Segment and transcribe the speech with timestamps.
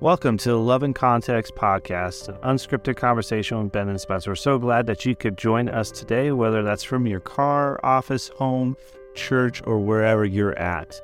[0.00, 4.32] Welcome to the Love and Context podcast, an unscripted conversation with Ben and Spencer.
[4.32, 8.28] We're so glad that you could join us today, whether that's from your car, office,
[8.28, 8.76] home,
[9.14, 11.00] church, or wherever you're at.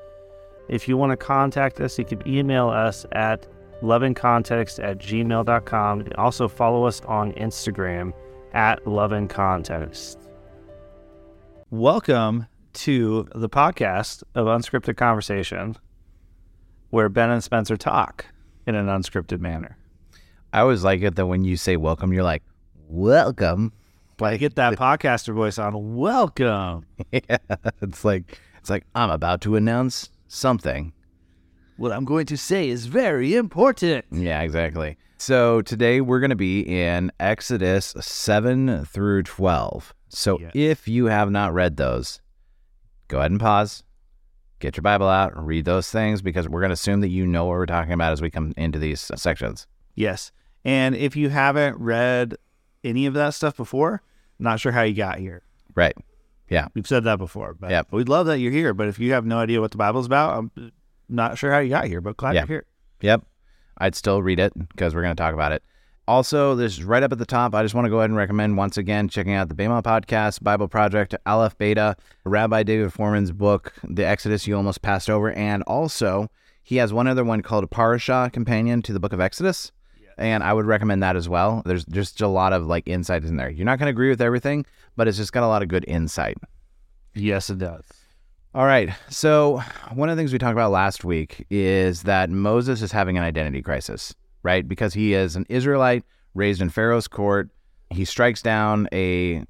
[0.69, 3.47] If you want to contact us, you can email us at
[3.81, 6.01] loveandcontext at gmail.com.
[6.01, 8.13] And also follow us on Instagram
[8.53, 10.19] at Love and Context.
[11.71, 15.79] Welcome to the podcast of Unscripted Conversation,
[16.91, 18.27] where Ben and Spencer talk
[18.67, 19.77] in an unscripted manner.
[20.53, 22.43] I always like it that when you say welcome, you're like,
[22.89, 23.73] welcome.
[24.21, 25.97] Like get that podcaster voice on.
[25.97, 26.87] Welcome.
[27.13, 27.39] yeah,
[27.81, 30.93] it's like it's like I'm about to announce something.
[31.77, 34.05] What I'm going to say is very important.
[34.13, 34.97] Yeah, exactly.
[35.19, 39.95] So today we're going to be in Exodus 7 through 12.
[40.09, 40.51] So Yes.
[40.55, 42.21] if you have not read those,
[43.09, 43.83] go ahead and pause,
[44.63, 47.27] get your Bible out, and read those things because we're going to assume that you
[47.27, 49.67] know what we're talking about as we come into these sections.
[49.95, 50.33] Yes.
[50.65, 52.37] And if you haven't read
[52.83, 54.01] any of that stuff before,
[54.39, 55.43] not sure how you got here.
[55.75, 55.95] Right.
[56.49, 56.69] Yeah.
[56.75, 57.89] We've said that before, but Yep.
[57.91, 58.73] we'd love that you're here.
[58.73, 60.73] But if you have no idea what the Bible's about, I'm
[61.09, 62.41] not sure how you got here, but glad Yeah.
[62.43, 62.65] you're here.
[63.01, 63.23] Yep.
[63.79, 65.63] I'd still read it because we're going to talk about it.
[66.09, 67.55] Also, this is right up at the top.
[67.55, 70.43] I just want to go ahead and recommend once again checking out the Bema Podcast,
[70.43, 75.33] Bible Project, Aleph Beta, Rabbi David Fohrman's book, The Exodus You Almost Passed Over.
[75.33, 76.29] And also,
[76.63, 79.71] he has one other one called Parashah Companion to the Book of Exodus.
[80.19, 81.63] And I would recommend that as well.
[81.65, 83.49] There's just a lot of like insight in there.
[83.49, 85.85] You're not going to agree with everything, but it's just got a lot of good
[85.87, 86.37] insight.
[87.15, 87.85] Yes, it does.
[88.55, 88.91] All right.
[89.09, 89.63] So,
[89.95, 93.25] one of the things we talked about last week is that Moses is having an
[93.25, 94.67] identity crisis, right?
[94.67, 96.05] Because he is an Israelite
[96.35, 97.51] raised in Pharaoh's court.
[97.91, 99.45] He strikes down a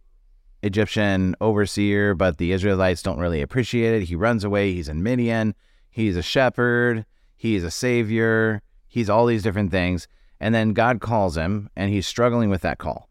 [0.62, 4.06] Egyptian overseer, but the Israelites don't really appreciate it.
[4.06, 4.72] He runs away.
[4.72, 5.54] He's in Midian.
[5.90, 7.04] He's a shepherd.
[7.36, 8.62] He's a savior.
[8.88, 10.06] He's all these different things.
[10.40, 13.08] And then God calls him, and he's struggling with that call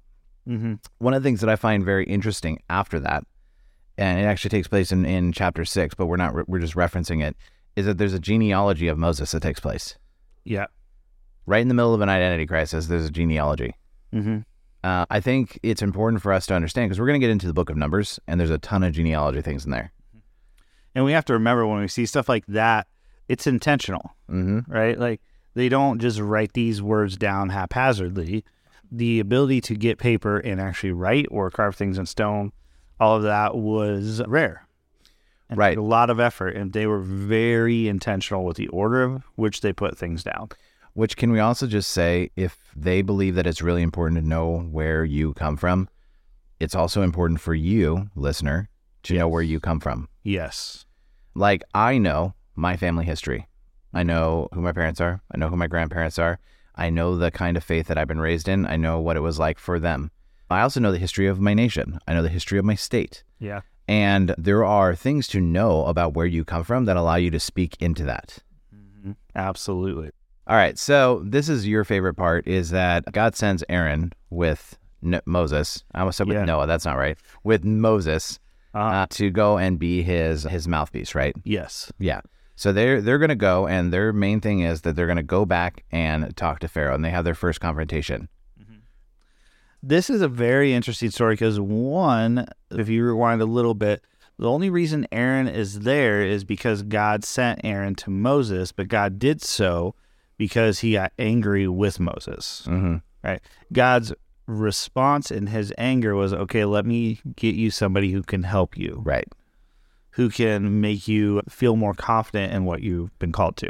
[0.49, 0.73] Mm-hmm.
[0.97, 3.23] one of the things that I find very interesting after that,
[3.95, 7.23] and it actually takes place in, in chapter six, but we're not we're just referencing
[7.23, 7.37] it,
[7.75, 9.97] is that there's a genealogy of Moses that takes place
[10.43, 10.65] Yeah.
[11.45, 12.87] Right in the middle of an identity crisis.
[12.87, 13.75] There's a genealogy.
[14.13, 14.39] Mm-hmm.
[14.83, 17.47] Uh, I think it's important for us to understand because we're going to get into
[17.47, 19.91] the book of Numbers, and there's a ton of genealogy things in there.
[20.95, 22.87] And we have to remember when we see stuff like that,
[23.29, 24.15] it's intentional.
[24.29, 24.71] Mm-hmm.
[24.71, 24.97] right?
[24.97, 25.21] Like
[25.53, 28.43] they don't just write these words down haphazardly.
[28.91, 32.51] The ability to get paper and actually write or carve things in stone,
[32.99, 34.67] all of that was rare.
[35.53, 35.77] Right.
[35.77, 39.73] A lot of effort, and they were very intentional with the order of which they
[39.73, 40.49] put things down.
[40.93, 44.59] Which can we also just say, if they believe that it's really important to know
[44.59, 45.87] where you come from,
[46.59, 48.69] it's also important for you, listener,
[49.03, 50.09] to know where you come from.
[50.23, 50.85] Yes.
[51.33, 53.47] Like I know my family history.
[53.93, 55.21] I know who my parents are.
[55.33, 56.39] I know who my grandparents are.
[56.75, 58.65] I know the kind of faith that I've been raised in.
[58.65, 60.11] I know what it was like for them.
[60.49, 61.99] I also know the history of my nation.
[62.07, 63.23] I know the history of my state.
[63.39, 63.61] Yeah.
[63.87, 67.39] And there are things to know about where you come from that allow you to
[67.39, 68.39] speak into that.
[68.73, 69.13] Mm-hmm.
[69.35, 70.11] Absolutely.
[70.51, 70.77] All right.
[70.77, 75.85] So this is your favorite part is that God sends Aaron with N- Moses.
[75.95, 76.43] I almost said with Yeah.
[76.43, 76.67] Noah.
[76.67, 77.17] That's not right.
[77.45, 78.37] With Moses
[78.75, 81.33] Uh, uh, to go and be his his mouthpiece, right?
[81.45, 81.89] yes.
[81.99, 82.19] Yeah.
[82.57, 85.85] So they're they're gonna go, and their main thing is that they're gonna go back
[85.89, 88.27] and talk to Pharaoh, and they have their first confrontation.
[89.81, 94.03] This is a very interesting story because one, if you rewind a little bit,
[94.37, 99.17] the only reason Aaron is there is because God sent Aaron to Moses, but God
[99.17, 99.95] did so
[100.41, 102.63] because he got angry with Moses.
[102.65, 102.95] Mm-hmm.
[103.23, 103.39] Right?
[103.71, 104.11] God's
[104.47, 109.03] response in his anger was, "Okay, let me get you somebody who can help you,
[109.05, 109.27] Right.
[110.17, 113.69] who can make you feel more confident in what you've been called to."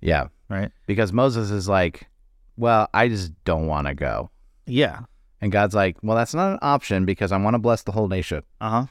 [0.00, 0.28] Yeah.
[0.48, 0.70] Right?
[0.86, 2.08] Because Moses is like,
[2.56, 4.30] well, I just don't want to go,
[4.64, 5.00] Yeah.
[5.42, 8.08] and God's like, well, that's not an option because I want to bless the whole
[8.08, 8.42] nation.
[8.62, 8.86] Uh huh.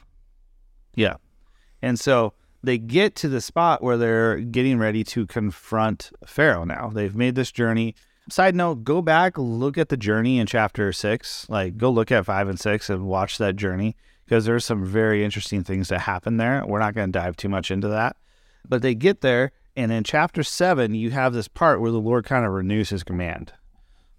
[0.94, 1.16] Yeah.
[1.82, 2.32] And so
[2.62, 6.90] they get to the spot where they're getting ready to confront Pharaoh now.
[6.92, 7.94] They've made this journey.
[8.30, 11.48] Side note, go back, look at the journey in chapter six.
[11.48, 15.24] Like, go look at five and six and watch that journey because there's some very
[15.24, 16.62] interesting things that happen there.
[16.66, 18.16] We're not going to dive too much into that.
[18.68, 22.26] But they get there, and in chapter seven, you have this part where the Lord
[22.26, 23.52] kind of renews his command.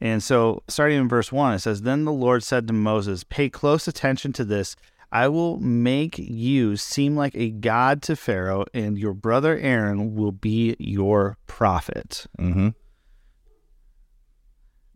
[0.01, 3.49] And so, starting in verse 1, it says, Then the Lord said to Moses, Pay
[3.49, 4.75] close attention to this.
[5.11, 10.31] I will make you seem like a god to Pharaoh, and your brother Aaron will
[10.31, 12.27] be your prophet.
[12.37, 12.69] Mm-hmm.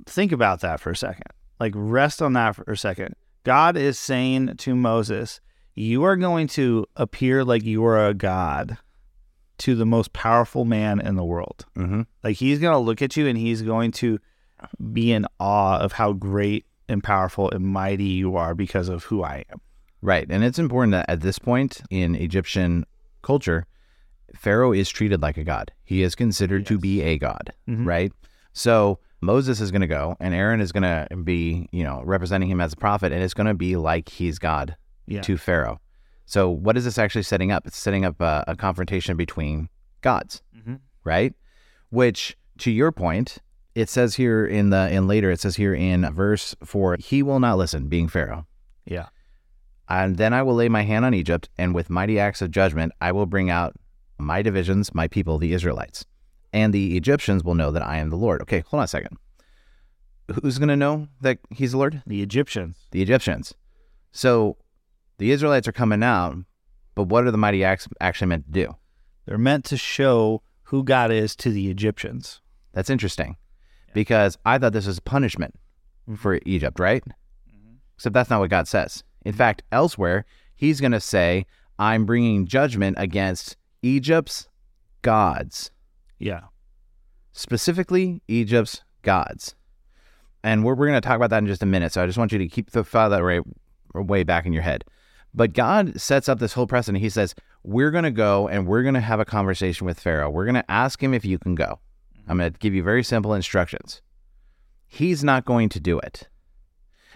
[0.05, 1.31] Think about that for a second.
[1.59, 3.15] Like, rest on that for a second.
[3.43, 5.41] God is saying to Moses,
[5.73, 8.77] You are going to appear like you are a god
[9.59, 11.65] to the most powerful man in the world.
[11.77, 12.01] Mm-hmm.
[12.23, 14.19] Like he's going to look at you and he's going to
[14.91, 19.23] be in awe of how great and powerful and mighty you are because of who
[19.23, 19.61] I am.
[20.03, 20.27] Right.
[20.29, 22.85] And it's important that at this point in Egyptian
[23.21, 23.65] culture,
[24.35, 25.71] Pharaoh is treated like a god.
[25.85, 27.85] He is considered to be a god, Mhm.
[27.85, 28.11] right?
[28.51, 32.49] So Moses is going to go and Aaron is going to be, you know, representing
[32.49, 34.75] him as a prophet and it's going to be like he's God
[35.07, 35.21] Yeah.
[35.21, 35.79] to Pharaoh.
[36.25, 37.65] So what is this actually setting up?
[37.65, 39.69] It's setting up a, a confrontation between
[40.01, 40.79] gods, Mhm.
[41.05, 41.33] right?
[41.89, 43.37] Which to your point,
[43.75, 47.39] it says here in the in later it says here in verse 4, he will
[47.39, 48.45] not listen being Pharaoh.
[48.85, 49.07] Yeah.
[49.89, 52.93] And then I will lay my hand on Egypt, and with mighty acts of judgment,
[53.01, 53.75] I will bring out
[54.17, 56.05] my divisions, my people, the Israelites.
[56.51, 58.41] And the Egyptians will know that I am the Lord.
[58.41, 59.17] Okay, hold on a second.
[60.41, 62.01] Who's going to know that he's the Lord?
[62.07, 62.77] The Egyptians.
[62.91, 63.53] The Egyptians.
[64.11, 64.57] So
[65.17, 66.37] the Israelites are coming out,
[66.95, 68.75] but what are the mighty acts actually meant to do?
[69.25, 72.41] They're meant to show who God is to the Egyptians.
[72.73, 73.37] That's interesting
[73.93, 75.55] because I thought this was punishment
[76.09, 76.15] mm-hmm.
[76.15, 77.03] for Egypt, right?
[77.03, 77.75] Mm-hmm.
[77.95, 79.03] Except that's not what God says.
[79.25, 80.25] In fact, elsewhere,
[80.55, 81.45] he's going to say,
[81.79, 84.47] I'm bringing judgment against Egypt's
[85.01, 85.71] gods,
[86.19, 86.41] Yeah.
[87.31, 89.55] specifically Egypt's gods.
[90.43, 91.91] And we're, we're going to talk about that in just a minute.
[91.93, 93.41] So I just want you to keep the file that right,
[93.93, 94.83] way back in your head.
[95.33, 97.01] But God sets up this whole precedent.
[97.01, 97.33] He says,
[97.63, 100.29] We're going to go and we're going to have a conversation with Pharaoh.
[100.29, 101.79] We're going to ask him if you can go.
[102.27, 104.01] I'm going to give you very simple instructions.
[104.87, 106.27] He's not going to do it.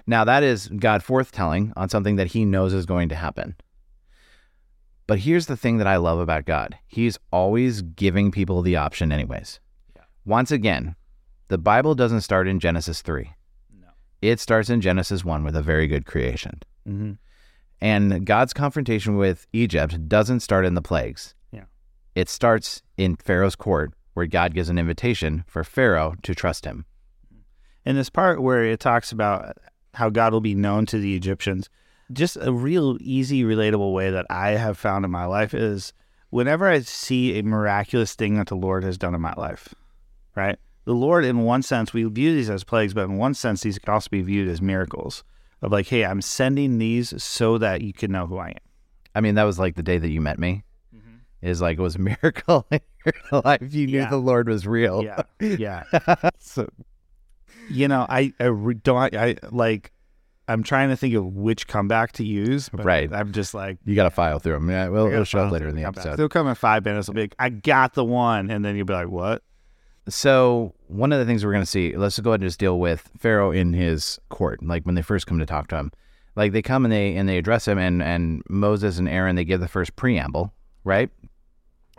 [0.10, 3.56] Now, that is God forthtelling on something that he knows is going to happen.
[5.06, 9.12] But here's the thing that I love about God He's always giving people the option,
[9.12, 9.60] anyways.
[9.96, 10.04] Yeah.
[10.26, 10.96] Once again,
[11.50, 13.32] the Bible doesn't start in Genesis 3,
[13.80, 13.88] No.
[14.22, 16.62] it starts in Genesis 1 with a very good creation.
[16.88, 17.14] Mm-hmm.
[17.80, 21.36] And God's confrontation with Egypt doesn't start in the plagues.
[21.52, 21.66] Yeah.
[22.16, 26.86] It starts in Pharaoh's court, where God gives an invitation for Pharaoh to trust him.
[27.86, 29.58] In this part where it talks about
[29.94, 31.70] how God will be known to the Egyptians,
[32.12, 35.94] just a real easy, relatable way that I have found in my life is
[36.30, 39.74] whenever I see a miraculous thing that the Lord has done in my life,
[40.36, 40.58] right?
[40.86, 43.78] The Lord, in one sense, we view these as plagues, but in one sense, these
[43.80, 45.24] can also be viewed as miracles
[45.62, 48.56] of like, hey, I'm sending these so that you can know who I am.
[49.16, 50.64] I mean, that was like the day that you met me.
[50.96, 51.16] Mm-hmm.
[51.42, 53.62] Is like it was a miracle in your life.
[53.74, 54.10] You knew Yeah.
[54.10, 55.04] the Lord was real.
[55.04, 55.24] Yeah.
[55.42, 55.84] Yeah.
[56.40, 56.70] so,
[57.70, 59.92] you know, I, I re- don't, I like,
[60.48, 62.70] I'm trying to think of which comeback to use.
[62.70, 63.12] But Right.
[63.12, 64.70] I'm just like, you got to file through them.
[64.70, 66.02] Yeah, We'll, we'll show up later in the something.
[66.02, 66.16] episode.
[66.18, 67.10] They'll come in five minutes.
[67.10, 69.44] I'll be like, I got the one, and then you'll be like, what?
[70.10, 72.80] So one of the things we're going to see, let's go ahead and just deal
[72.80, 74.64] with Pharaoh in his court.
[74.64, 75.92] Like when they first come to talk to him,
[76.38, 79.44] like they come and they and they address him, and and Moses and Aaron they
[79.44, 80.54] give the first preamble,
[80.86, 81.10] right?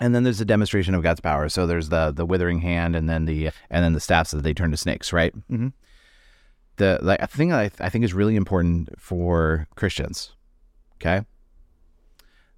[0.01, 1.49] And then there's a demonstration of God's power.
[1.49, 4.55] So there's the the withering hand, and then the and then the staffs that they
[4.55, 5.35] turn to snakes, right?
[5.51, 5.73] Mhm.
[6.77, 10.35] The like thing I, I think is really important for Christians.
[10.97, 11.25] Okay,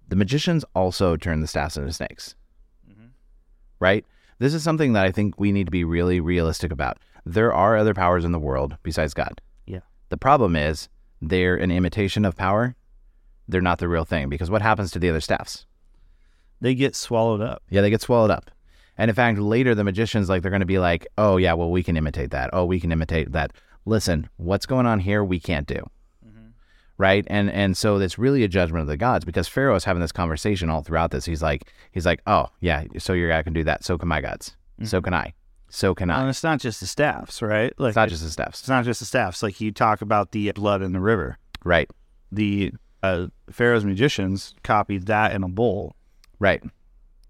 [0.08, 2.34] the magicians also turn the staffs into snakes,
[3.78, 4.04] right?
[4.38, 6.98] This is something that I think we need to be really realistic about.
[7.26, 9.40] There are other powers in the world besides God.
[9.66, 9.80] Yeah.
[10.08, 10.88] The problem is
[11.20, 12.74] they're an imitation of power.
[13.48, 15.66] They're not the real thing because what happens to the other staffs?
[16.60, 17.62] They get swallowed up.
[17.70, 18.50] Yeah, they get swallowed up.
[18.98, 21.70] And in fact, later the magicians like they're going to be like, "Oh yeah, well
[21.70, 22.50] we can imitate that.
[22.52, 23.52] Oh, we can imitate that.
[23.86, 25.24] Listen, what's going on here?
[25.24, 25.88] We can't do."
[26.98, 27.24] Right?
[27.28, 30.12] And and so it's really a judgment of the gods because Pharaoh is having this
[30.12, 31.24] conversation all throughout this.
[31.24, 33.84] He's like he's like, "Oh, yeah, so your guy can do that.
[33.84, 34.54] So can my gods.
[34.84, 35.32] So can I.
[35.70, 37.72] So can I." And it's not just the staffs, right?
[37.78, 38.60] Like It's not just the staffs.
[38.60, 39.42] it's not just the staffs.
[39.42, 41.38] Like you talk about the blood in the river.
[41.64, 41.88] Right.
[42.30, 45.96] The uh, Pharaoh's magicians copied that in a bowl.
[46.40, 46.62] Right.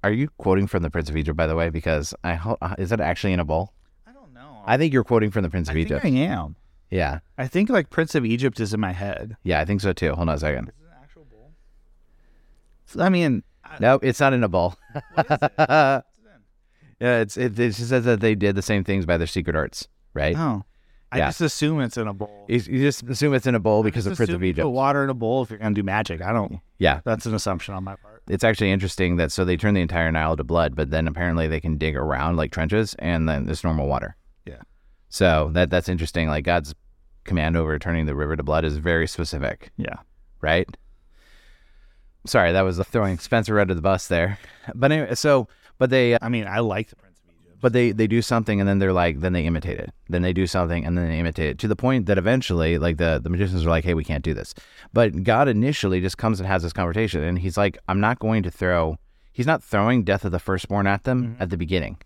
[0.03, 2.75] Are you quoting from the Prince of Egypt by the way because I ho- uh,
[2.79, 3.75] is that actually in a bowl?
[4.07, 4.63] I don't know.
[4.65, 6.05] I think you're quoting from the Prince of I think Egypt.
[6.05, 6.57] I am.
[6.91, 7.19] Yeah.
[7.37, 9.37] I think like Prince of Egypt is in my head.
[9.43, 10.15] Yeah, I think so too.
[10.15, 10.69] Hold on a second.
[10.69, 11.51] Is it an actual bowl?
[13.05, 14.75] I mean, I- Nope, it's not in a bowl.
[15.15, 15.41] what is it?
[15.43, 16.03] What's it in?
[17.01, 19.57] Yeah, it's it, it just says that they did the same things by their secret
[19.57, 20.37] arts, right?
[20.37, 20.65] Oh,
[21.11, 21.27] I Yeah.
[21.29, 22.45] just assume it's in a bowl.
[22.47, 24.65] You, you just assume it's in a bowl because of Prince of you Egypt.
[24.67, 26.21] Put water in a bowl if you're gonna do magic.
[26.21, 26.61] I don't.
[26.79, 28.10] Yeah, That's an assumption on my part.
[28.29, 31.49] It's actually interesting that so they turn the entire Nile to blood, but then apparently
[31.49, 34.17] they can dig around like trenches and then there's normal water.
[34.47, 34.63] Yeah.
[35.09, 36.29] So that that's interesting.
[36.29, 36.75] Like God's
[37.25, 39.97] command over turning the river to blood is very specific, Yeah.
[40.41, 40.69] right?
[42.27, 44.39] Sorry, that was throwing Spencer under the bus there.
[44.75, 45.49] But anyway, so
[45.79, 47.10] but they uh, I mean, I like the Prince of Egypt.
[47.61, 50.33] But they they do something and then they're like then they imitate it then they
[50.33, 53.31] do something and then they imitate it to the point that eventually like the the
[53.31, 54.55] magicians are like hey we can't do this
[54.93, 58.43] but god initially just comes and has this conversation and he's like i'm not going
[58.43, 58.97] to throw
[59.33, 61.43] He's not throwing death of the firstborn at them mm-hmm.
[61.43, 61.99] at the beginning,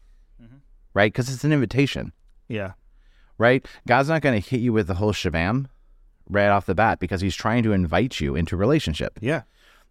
[0.42, 0.56] mm-hmm.
[0.92, 1.12] right?
[1.12, 2.12] Because it's an invitation,
[2.48, 2.72] Yeah.
[3.38, 3.66] right?
[3.88, 5.66] God's not going to hit you with the whole shabam
[6.28, 9.18] right off the bat because he's trying to invite you into relationship.
[9.20, 9.42] Yeah.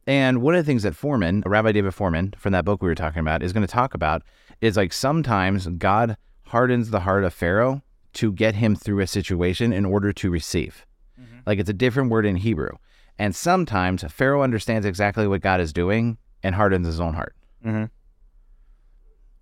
[0.05, 2.95] And one of the things that Fohrman, Rabbi David Fohrman, from that book we were
[2.95, 4.23] talking about, is going to talk about
[4.59, 6.17] is like sometimes God
[6.47, 7.81] hardens the heart of Pharaoh
[8.13, 10.85] to get him through a situation in order to receive.
[11.45, 12.71] Like it's a different word in Hebrew.
[13.17, 17.35] And sometimes Pharaoh understands exactly what God is doing and hardens his own heart.
[17.65, 17.89] Mhm.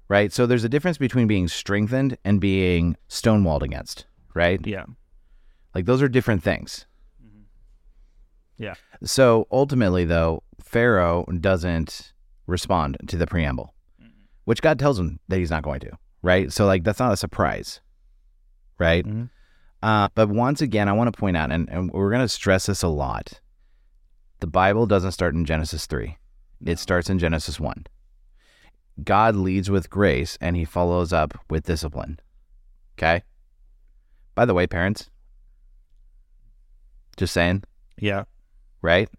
[0.08, 0.32] Right?
[0.32, 4.66] So there's a difference between being strengthened and being stonewalled against, right?
[4.66, 4.86] Yeah.
[5.74, 6.86] Like those are different things.
[8.58, 8.76] Yeah.
[9.04, 12.14] So ultimately, though, Pharaoh doesn't
[12.48, 13.74] respond to the preamble,
[14.46, 16.52] which God tells him that he's not going to, right?
[16.52, 17.82] So, like, that's not a surprise,
[18.80, 19.06] right?
[19.06, 19.30] Mhm.
[19.84, 22.68] Uh, but once again, I want to point out, and, and we're going to stress
[22.68, 23.42] this a lot
[24.42, 26.18] the Bible doesn't start in Genesis 3,
[26.66, 27.86] it starts in Genesis 1.
[29.04, 32.20] God leads with grace and he follows up with discipline.
[32.98, 33.22] Okay?
[34.34, 35.10] By the way, parents,
[37.18, 37.64] just saying,
[37.98, 38.24] Yeah.
[38.82, 39.10] right?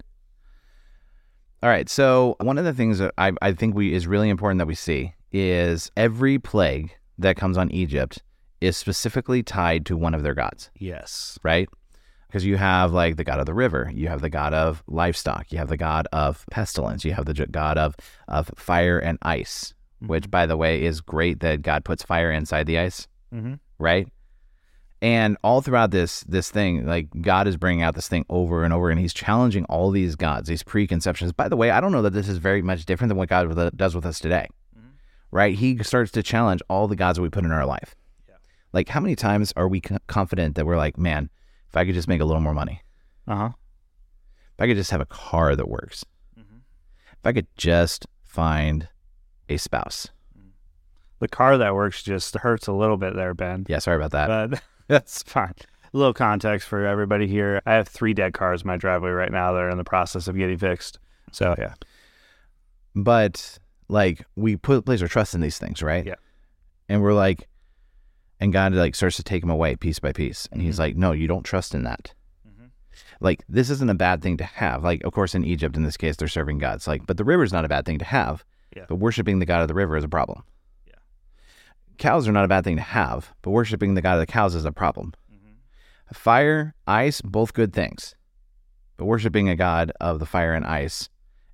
[1.63, 1.89] All right.
[1.89, 4.75] So one of the things that I, I think we is really important that we
[4.75, 8.23] see is every plague that comes on Egypt
[8.61, 11.39] is specifically tied to one of their gods, Yes.
[11.43, 11.69] right?
[12.27, 15.53] Because you have like the god of the river, you have the god of livestock,
[15.53, 17.95] you have the god of pestilence, you have the god of
[18.29, 22.67] of fire and ice, which by the way is great that God puts fire inside
[22.67, 23.55] the ice Mm-hmm.
[23.79, 24.09] right?
[25.03, 28.73] And all throughout this this thing, like God is bringing out this thing over and
[28.73, 31.33] over, and He's challenging all these gods, these preconceptions.
[31.33, 33.77] By the way, I don't know that this is very much different than what God
[33.77, 34.47] does with us today,
[34.79, 34.91] mm-hmm.
[35.33, 35.57] right?
[35.57, 37.97] He starts to challenge all the gods that we put in our life.
[38.29, 38.37] Yeah.
[38.73, 41.31] Like, how many times are we confident that we're like, man,
[41.69, 42.81] if I could just make a little more money,
[43.27, 43.51] Uh huh.
[44.55, 46.05] if I could just have a car that works,
[46.39, 46.59] mm-hmm.
[47.13, 48.89] if I could just find
[49.49, 50.11] a spouse.
[50.39, 50.51] Mm.
[51.19, 53.67] The car that works just hurts a little bit there, Ben.
[53.69, 54.51] Yeah, sorry about that.
[54.51, 55.55] But that's fine.
[55.95, 57.63] A little context for everybody here.
[57.67, 60.29] I have three dead cars in my driveway right now that are in the process
[60.29, 60.99] of getting fixed.
[61.33, 61.75] So yeah.
[62.95, 63.59] But
[63.89, 66.05] like we put place our trust in these things, right?
[66.05, 66.17] Yeah.
[66.89, 67.49] And we're like,
[68.39, 70.83] and God like starts to take them away piece by piece, and He's mm-hmm.
[70.83, 72.13] like, no, you don't trust in that.
[72.47, 72.67] Mm-hmm.
[73.21, 74.85] Like this isn't a bad thing to have.
[74.85, 76.87] Like of course in Egypt in this case they're serving gods.
[76.87, 78.45] Like, but the river is not a bad thing to have.
[78.77, 78.87] Yeah.
[78.89, 80.43] But worshiping the god of the river is a problem.
[82.03, 84.57] Cows are not a bad thing to have, but worshiping the god of the cows
[84.57, 85.15] is a problem.
[85.33, 86.13] Mm-hmm.
[86.13, 88.17] Fire, ice, both good things.
[88.97, 91.09] But worshiping a god of the fire and ice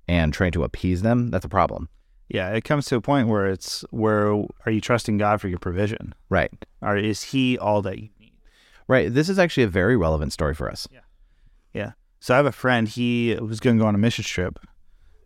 [0.07, 1.87] and trying to appease them, that's a problem.
[2.29, 2.49] Yeah.
[2.49, 6.15] It comes to a point where it's where are you trusting God for your provision?
[6.29, 6.51] Right.
[6.81, 8.33] Or is He all that you need?
[8.87, 9.13] Right.
[9.13, 10.87] This is actually a very relevant story for us.
[10.91, 11.01] Yeah.
[11.75, 11.91] Yeah.
[12.19, 14.57] So I have a friend, he was going to go on a mission trip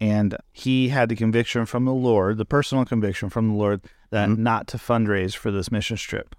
[0.03, 4.29] and he had the conviction from the Lord, the personal conviction from the Lord that
[4.37, 6.35] not to fundraise for this mission trip.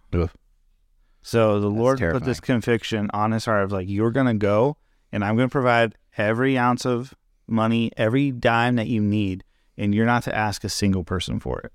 [1.23, 4.77] So the Lord put this conviction on his heart of like, you're going to go
[5.11, 7.15] and I'm going to provide every ounce of
[7.47, 9.45] money, every dime that you need,
[9.79, 11.73] and you're not to ask a single person for it.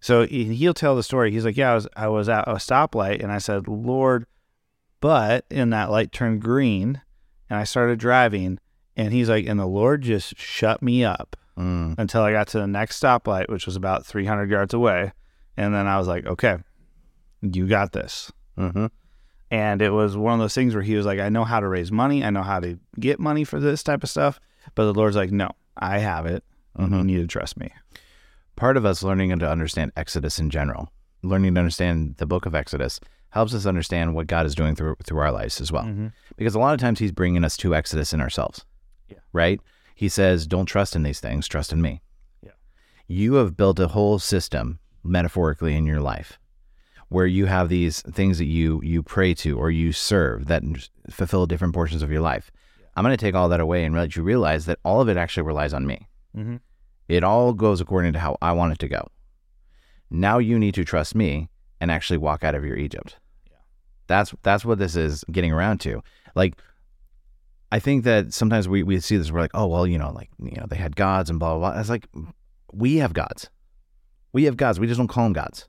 [0.00, 1.30] So he- he'll tell the story.
[1.30, 4.26] He's like, yeah, I was, I was at a stoplight and I said, Lord,
[5.00, 7.00] but and that light turned green
[7.48, 8.58] and I started driving
[8.96, 11.96] and he's like, and the Lord just shut me up Mm.
[11.98, 15.12] until I got to the next stoplight, which was about 300 yards away.
[15.54, 16.56] And then I was like, okay,
[17.42, 18.32] you got this.
[18.56, 18.86] hmm
[19.50, 21.68] And it was one of those things where he was like, I know how to
[21.68, 22.24] raise money.
[22.24, 24.40] I know how to get money for this type of stuff.
[24.74, 26.42] But the Lord's like, no, I have it.
[26.74, 27.70] and You need to trust me.
[28.56, 30.90] Part of us learning to understand Exodus in general,
[31.22, 32.98] learning to understand the book of Exodus,
[33.30, 35.84] helps us understand what God is doing through through our lives as well.
[36.38, 38.64] Because a lot of times He's bringing us to Exodus in ourselves.
[39.12, 39.20] Yeah.
[39.32, 39.60] Right.
[39.94, 41.48] He says, "Don't trust in these things.
[41.48, 42.02] Trust in Me."
[42.42, 42.52] Yeah.
[43.06, 46.38] You have built a whole system metaphorically in your life
[47.12, 50.62] where you have these things that you you pray to or you serve that
[51.10, 52.50] fulfill different portions of your life.
[52.96, 55.16] I'm going to take all that away and let you realize that all of it
[55.16, 56.08] actually relies on me.
[56.36, 56.56] Mm-hmm.
[57.08, 59.08] It all goes according to how I want it to go.
[60.10, 61.48] Now you need to trust me
[61.80, 63.18] and actually walk out of your Egypt.
[63.50, 63.58] Yeah.
[64.06, 66.02] That's that's what this is getting around to.
[66.34, 66.58] Like
[67.72, 70.28] I think that sometimes we, we see this, we're like, oh well, you know, like
[70.38, 71.80] you know, they had gods and blah blah blah.
[71.80, 72.06] It's like
[72.70, 73.48] we have gods.
[74.34, 74.78] We have gods.
[74.78, 75.68] We just don't call them gods.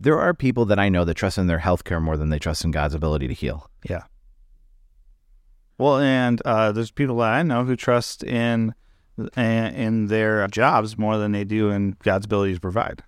[0.00, 2.64] There are people that I know that trust in their healthcare more than they trust
[2.64, 3.70] in God's ability to heal.
[3.88, 4.02] Yeah.
[5.78, 8.74] Well, and uh, there's people that I know who trust in
[9.36, 13.04] in their jobs more than they do in God's ability to provide.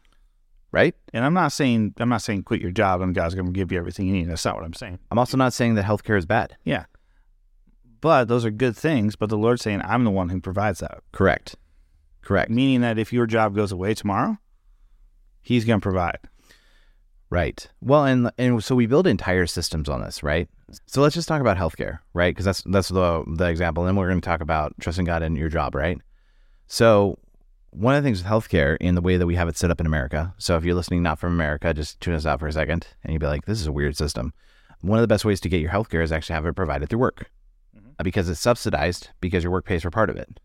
[0.70, 0.94] Right?
[1.12, 3.72] And I'm not saying I'm not saying quit your job and God's going to give
[3.72, 4.30] you everything you need.
[4.30, 5.00] That's not what I'm saying.
[5.10, 6.56] I'm also not saying that healthcare is bad.
[6.62, 6.84] Yeah.
[8.00, 9.16] But those are good things.
[9.16, 10.98] But the Lord's saying I'm the one who provides that.
[11.12, 11.56] Correct.
[12.22, 12.50] Correct.
[12.50, 14.38] Meaning that if your job goes away tomorrow,
[15.40, 16.18] he's going to provide.
[17.30, 17.68] Right.
[17.80, 20.48] Well, and and so we build entire systems on this, right?
[20.86, 22.34] So let's just talk about healthcare, right?
[22.34, 23.82] Because that's that's the the example.
[23.82, 25.98] And then we're going to talk about trusting God in your job, right?
[26.66, 27.18] So
[27.70, 29.80] one of the things with healthcare in the way that we have it set up
[29.80, 30.34] in America.
[30.38, 33.12] So if you're listening not from America, just tune us out for a second, and
[33.12, 34.32] you'd be like, "This is a weird system."
[34.80, 37.00] One of the best ways to get your healthcare is actually have it provided through
[37.00, 37.30] work,
[38.02, 40.40] because it's subsidized because your work pays for part of it.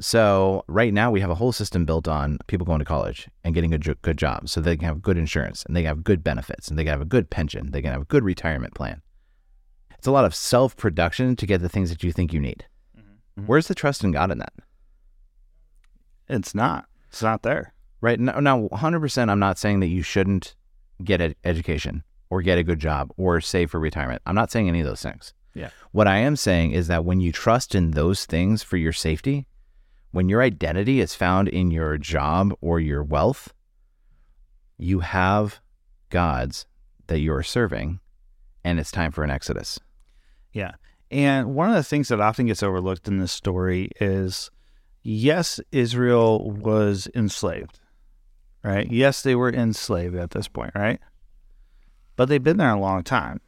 [0.00, 3.54] So right now we have a whole system built on people going to college and
[3.54, 6.02] getting a jo- good job, so they can have good insurance and they can have
[6.02, 8.74] good benefits and they can have a good pension, they can have a good retirement
[8.74, 9.02] plan.
[9.96, 12.66] It's a lot of self production to get the things that you think you need.
[12.98, 13.08] Mm-hmm.
[13.08, 13.46] Mm-hmm.
[13.46, 14.52] Where's the trust in God in that?
[16.28, 16.86] It's not.
[17.08, 17.72] It's not there.
[18.00, 19.30] Right now, now 100%.
[19.30, 20.56] I'm not saying that you shouldn't
[21.02, 24.22] get an education or get a good job or save for retirement.
[24.26, 25.32] I'm not saying any of those things.
[25.54, 25.70] Yeah.
[25.92, 29.46] What I am saying is that when you trust in those things for your safety,
[30.10, 33.52] when your identity is found in your job or your wealth,
[34.76, 35.60] you have
[36.10, 36.66] gods
[37.06, 38.00] that you are serving,
[38.64, 39.78] and it's time for an exodus.
[40.52, 40.72] Yeah.
[41.10, 44.50] And one of the things that often gets overlooked in this story is
[45.02, 47.78] yes, Israel was enslaved,
[48.64, 48.90] right?
[48.90, 51.00] Yes, they were enslaved at this point, right?
[52.16, 53.40] But they've been there a long time.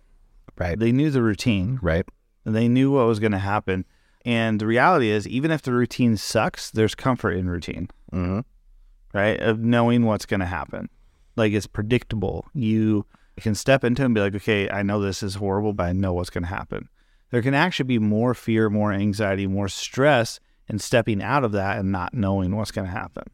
[0.59, 0.79] Right.
[0.79, 2.07] They knew the routine, Right.
[2.45, 3.85] they knew what was going to happen.
[4.25, 8.41] And the reality is, even if the routine sucks, there's comfort in routine, Mm-hmm.
[9.13, 9.39] right?
[9.41, 10.89] Of knowing what's going to happen.
[11.37, 12.47] Like it's predictable.
[12.55, 13.05] You
[13.39, 15.93] can step into it and be like, okay, I know this is horrible, but I
[15.93, 16.89] know what's going to happen.
[17.31, 21.79] There can actually be more fear, more anxiety, more stress in stepping out of that
[21.79, 23.25] and not knowing what's going to happen.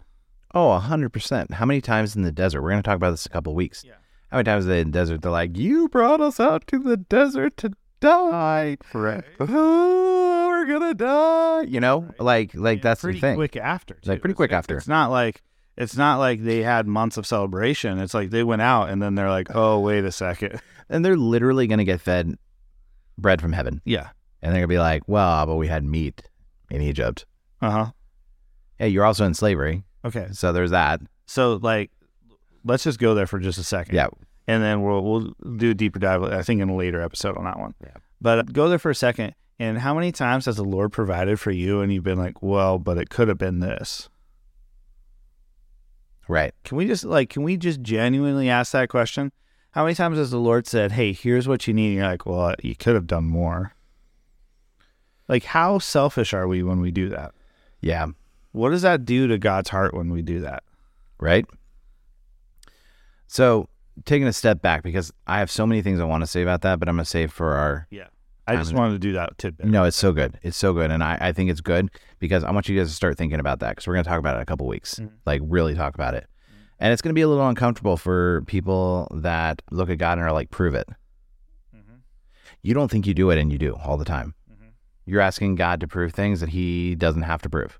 [0.54, 1.52] Oh, 100%.
[1.52, 2.60] How many times in the desert?
[2.62, 3.84] We're going to talk about this in a couple of weeks.
[3.86, 3.92] Yeah.
[4.32, 6.96] How many times they in the desert they're like, You brought us out to the
[6.96, 8.78] desert to die.
[8.90, 9.28] Correct.
[9.38, 11.62] Oh, we're going to die.
[11.62, 13.36] You know, like, like that's pretty the thing.
[13.36, 13.98] quick after.
[14.04, 14.76] Like, pretty quick it's- after.
[14.78, 15.42] It's not like
[15.76, 17.98] it's not like they had months of celebration.
[17.98, 20.60] It's like they went out and then they're like, oh, wait a second.
[20.90, 22.36] And they're literally going to get fed
[23.16, 23.80] bread from heaven.
[23.86, 24.10] Yeah.
[24.42, 26.22] And they're going to be like, Well, but we had meat
[26.70, 27.24] in Egypt.
[27.62, 27.90] Uh huh.
[28.78, 29.84] Hey, you're also in slavery.
[30.04, 30.28] Okay.
[30.32, 31.00] So there's that.
[31.26, 31.90] So like,
[32.64, 33.94] let's just go there for just a second.
[33.94, 34.08] Yeah.
[34.46, 36.22] and then we'll we'll do a deeper dive.
[36.22, 37.74] I think in a later episode on that one.
[37.82, 37.96] Yeah.
[38.20, 39.34] But go there for a second.
[39.58, 42.78] And how many times has the Lord provided for you, and you've been like, "Well,
[42.78, 44.08] but it could have been this."
[46.28, 46.54] Right.
[46.64, 49.32] Can we just like, can we just genuinely ask that question?
[49.72, 52.26] How many times has the Lord said, "Hey, here's what you need," and you're like,
[52.26, 53.74] "Well, uh, you could have done more."
[55.28, 57.32] Like, how selfish are we when we do that?
[57.80, 58.06] Yeah.
[58.52, 60.62] What does that do to God's heart when we do that?
[61.18, 61.46] Right.
[63.32, 63.66] So
[64.04, 66.60] taking a step back because I have so many things I want to say about
[66.62, 68.08] that, but I'm going to save for our Yeah.
[68.46, 69.64] I just wanted to do that tidbit.
[69.66, 70.38] No, it's so good.
[70.42, 70.90] It's so good.
[70.90, 73.60] And I, I think it's good because I want you guys to start thinking about
[73.60, 74.96] that because we're going to talk about it in a couple weeks.
[74.96, 75.12] Mhm.
[75.24, 76.26] Like, really talk about it.
[76.78, 80.22] And it's going to be a little uncomfortable for people that look at God and
[80.26, 80.88] are like, prove it.
[81.74, 82.00] Mhm.
[82.60, 84.34] You don't think you do it, and you do all the time.
[84.50, 84.72] Mhm.
[85.06, 87.78] You're asking God to prove things that he doesn't have to prove.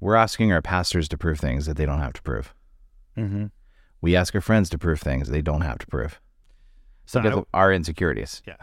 [0.00, 2.54] We're asking our pastors to prove things that they don't have to prove.
[3.16, 3.46] Mm-hmm.
[4.00, 6.20] We ask our friends to prove things they don't have to prove
[7.06, 8.42] So because I- of our insecurities.
[8.46, 8.56] Yeah,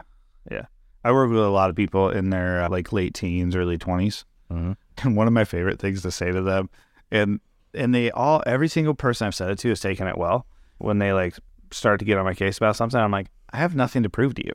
[0.52, 0.66] yeah.
[1.04, 4.24] I work with a lot of people in their uh, like late teens, early 20s.
[4.52, 4.76] Mhm.
[5.04, 6.70] And one of my favorite things to say to them,
[7.12, 7.40] and
[7.74, 10.46] and they all, every single person I've said it to has taken it well.
[10.78, 11.36] When they like
[11.72, 14.36] start to get on my case about something, I'm like, I have nothing to prove
[14.36, 14.54] to you.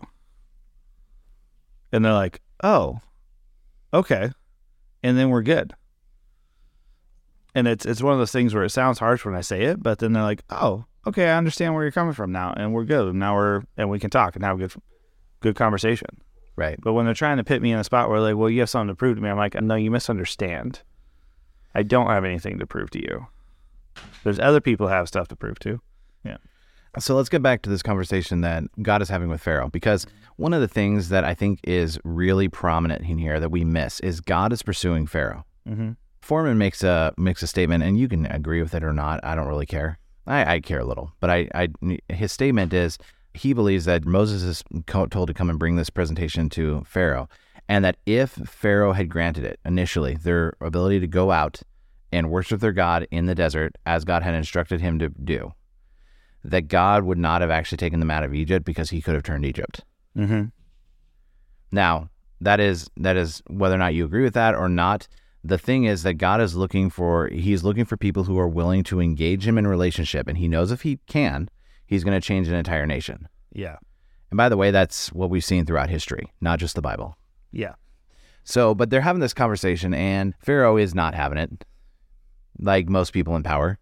[1.93, 3.01] And they're like, oh,
[3.93, 4.31] okay.
[5.03, 5.75] And then we're good.
[7.59, 9.83] And it's it's one of those things where it sounds harsh when I say it,
[9.83, 12.85] but then they're like, oh, okay, I understand where you're coming from now, and we're
[12.85, 13.09] good.
[13.09, 14.73] And now we're and we can talk and have a good
[15.41, 16.21] good conversation.
[16.55, 16.79] Right.
[16.81, 18.71] But when they're trying to pit me in a spot where like, well, you have
[18.71, 20.83] something to prove to me, I'm like, no, you misunderstand.
[21.75, 23.27] I don't have anything to prove to you.
[24.23, 25.81] There's other people who have stuff to prove to.
[26.25, 26.37] Yeah.
[27.01, 30.55] So let's get back to this conversation that God is having with Pharaoh because one
[30.55, 34.21] of the things that I think is really prominent in here that we miss is
[34.21, 35.45] God is pursuing Pharaoh.
[35.69, 35.93] Mm-hmm.
[36.29, 39.21] Fohrman makes a makes a statement, and you can agree with it or not.
[39.25, 39.99] I don't really care.
[40.27, 41.69] I, I care a little, but I, I
[42.11, 42.99] his statement is
[43.33, 47.29] he believes that Moses is told to come and bring this presentation to Pharaoh,
[47.69, 51.63] and that if Pharaoh had granted it initially, their ability to go out
[52.13, 55.55] and worship their God in the desert as God had instructed him to do,
[56.45, 59.23] that God would not have actually taken them out of Egypt because he could have
[59.23, 59.83] turned Egypt.
[60.17, 60.47] Mm-hmm.
[61.73, 62.11] Now,
[62.41, 65.09] that is that is whether or not you agree with that or not.
[65.45, 68.83] The thing is that God is looking for he's looking for people who are willing
[68.85, 71.49] to engage him in relationship and he knows if he can,
[71.87, 73.29] he's going to change an entire nation.
[73.53, 73.77] Yeah.
[74.31, 77.17] And by the way, that's what we've seen throughout history, not just the Bible.
[77.51, 77.75] Yeah.
[78.45, 81.65] So, but they're having this conversation, and Pharaoh is not having it.
[82.59, 83.79] Like most people in power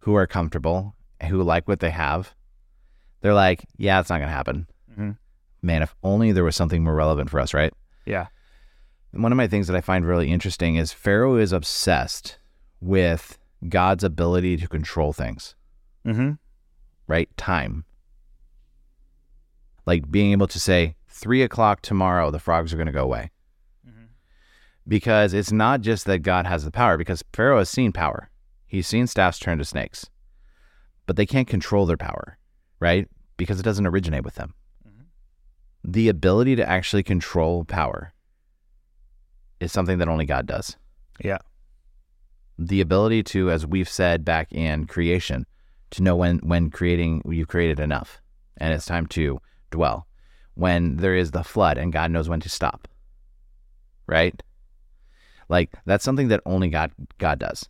[0.00, 0.94] who are comfortable,
[1.28, 2.34] who like what they have,
[3.20, 4.66] they're like, yeah, it's not going to happen.
[4.96, 5.16] Mhm.
[5.62, 7.72] Man, if only there was something more relevant for us, right?
[8.04, 8.26] Yeah.
[9.14, 12.38] One of my things that I find really interesting is Pharaoh is obsessed
[12.80, 15.54] with God's ability to control things,
[16.04, 16.32] Mm-hmm.
[17.06, 17.34] right?
[17.36, 17.84] Time.
[19.86, 23.30] Like being able to say, three o'clock tomorrow, the frogs are going to go away.
[23.86, 24.08] Mhm.
[24.88, 28.30] Because it's not just that God has the power, because Pharaoh has seen power.
[28.66, 30.10] He's seen staffs turn to snakes,
[31.06, 32.38] but they can't control their power,
[32.80, 33.08] right?
[33.36, 34.54] Because it doesn't originate with them.
[34.86, 35.04] Mhm.
[35.84, 38.12] The ability to actually control power
[39.60, 40.76] is something that only God does.
[41.24, 41.38] Yeah.
[42.58, 45.44] the ability to, as we've said back in creation,
[45.90, 48.20] to know when when creating you've created enough
[48.58, 49.40] and it's time to
[49.70, 50.06] dwell.
[50.54, 52.86] When there is the flood and God knows when to stop.
[54.06, 54.40] Right?
[55.48, 57.68] Like that's something that only God God does.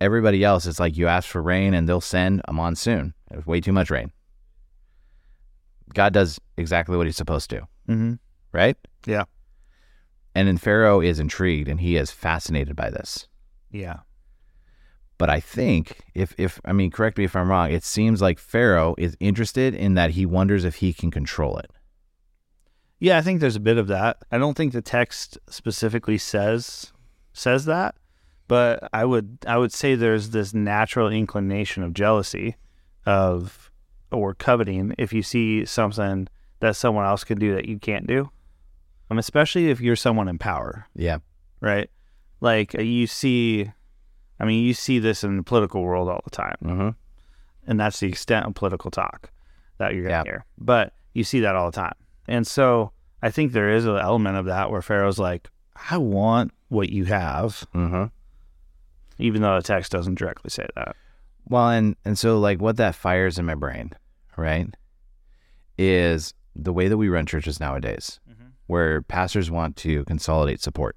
[0.00, 3.14] Everybody else is like you ask for rain and they'll send a monsoon.
[3.30, 4.12] There's way too much rain.
[5.94, 8.14] God does exactly what he's supposed to, Mm-hmm.
[8.52, 8.76] right?
[9.06, 9.24] Yeah.
[10.34, 13.28] And then Pharaoh is intrigued and he is fascinated by this.
[13.70, 14.00] Yeah.
[15.16, 18.38] But I think if if I mean correct me if I'm wrong, it seems like
[18.38, 21.70] Pharaoh is interested in that he wonders if he can control it.
[22.98, 24.18] Yeah, I think there's a bit of that.
[24.32, 26.92] I don't think the text specifically says
[27.32, 27.94] says that,
[28.48, 32.56] but I would I would say there's this natural inclination of jealousy
[33.06, 33.70] of
[34.10, 36.28] or coveting if you see something
[36.60, 38.30] that someone else can do that you can't do.
[39.10, 41.18] Um, especially if you're someone in power, Yeah.
[41.60, 41.90] right?
[42.40, 43.70] Like uh, you see
[44.40, 46.88] I mean, you see this in the political world all the time Mm-hmm.
[47.66, 49.30] and that's the extent of political talk
[49.78, 50.24] that you're gonna Yeah.
[50.24, 50.44] hear.
[50.58, 51.94] But you see that all the time,
[52.26, 55.48] and so I think there is an element of that where Pharaoh's like,
[55.90, 58.04] "I want what you have," Mm-hmm.
[59.18, 60.96] even though the text doesn't directly say that.
[61.48, 63.92] Well, and and so like what that fires in my brain,
[64.36, 64.68] right,
[65.78, 68.20] is the way that we run churches nowadays.
[68.66, 70.96] Where pastors want to consolidate support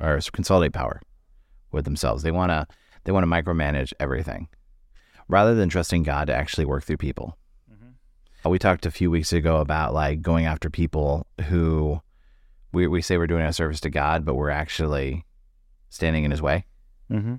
[0.00, 1.00] or consolidate power
[1.72, 2.22] with themselves.
[2.22, 2.66] They want to
[3.04, 4.48] they want to micromanage everything,
[5.28, 7.36] rather than trusting God to actually work through people.
[8.46, 12.00] Uh, We talked a few weeks ago about like going after people who
[12.72, 15.24] we we say we're doing a service to God, but we're actually
[15.90, 16.66] standing in His way
[17.10, 17.34] Mm-hmm.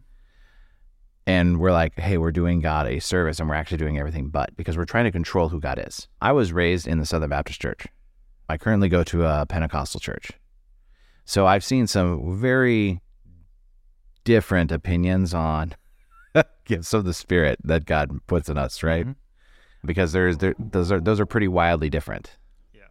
[1.26, 4.56] and we're like, hey, we're doing God a service and we're actually doing everything but
[4.56, 6.08] because we're trying to control who God is.
[6.22, 7.88] I was raised in the Southern Baptist Church.
[8.50, 10.32] I currently go to a Pentecostal church.
[11.26, 13.02] So I've seen some very
[14.24, 15.74] different opinions on
[16.66, 19.06] gifts of the Spirit that God puts in us, right?
[19.08, 19.16] Mhm.
[19.86, 22.38] Because there's there, those are those are pretty wildly different.
[22.74, 22.82] Yeah.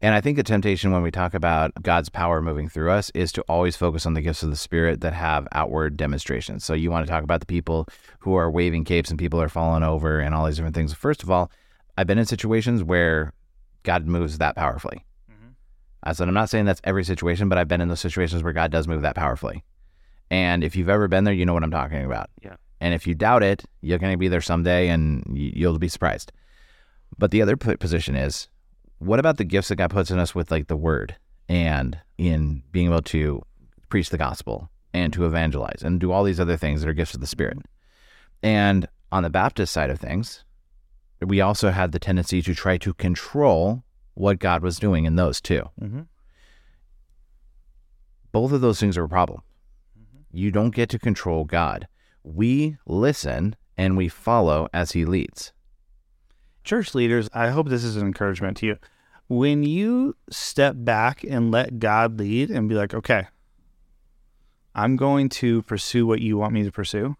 [0.00, 3.32] And I think the temptation when we talk about God's power moving through us is
[3.32, 6.64] to always focus on the gifts of the Spirit that have outward demonstrations.
[6.64, 7.86] So you want to talk about the people
[8.20, 10.92] who are waving capes and people are falling over and all these different things.
[10.92, 11.50] First of all,
[11.96, 13.32] I've been in situations where
[13.82, 15.04] God moves that powerfully.
[15.30, 15.54] Mhm.
[16.02, 18.52] I said, I'm not saying that's every situation, but I've been in those situations where
[18.52, 19.64] God does move that powerfully.
[20.30, 22.30] And if you've ever been there, you know what I'm talking about.
[22.40, 22.56] Yeah.
[22.80, 26.32] And if you doubt it, you're going to be there someday and you'll be surprised.
[27.18, 28.48] But the other position is
[28.98, 31.16] what about the gifts that God puts in us with like the word
[31.48, 33.42] and in being able to
[33.88, 37.14] preach the gospel and to evangelize and do all these other things that are gifts
[37.14, 37.58] of the Spirit?
[38.42, 40.44] And on the Baptist side of things,
[41.28, 45.40] we also had the tendency to try to control what God was doing in those
[45.40, 45.68] too.
[45.80, 46.02] Mm-hmm.
[48.30, 49.42] Both of those things are a problem.
[50.32, 51.86] You don't get to control God.
[52.24, 55.52] We listen and we follow as he leads.
[56.64, 58.78] Church leaders, I hope this is an encouragement to you.
[59.28, 63.26] When you step back and let God lead and be like, okay,
[64.74, 67.16] I'm going to pursue what you want me to pursue,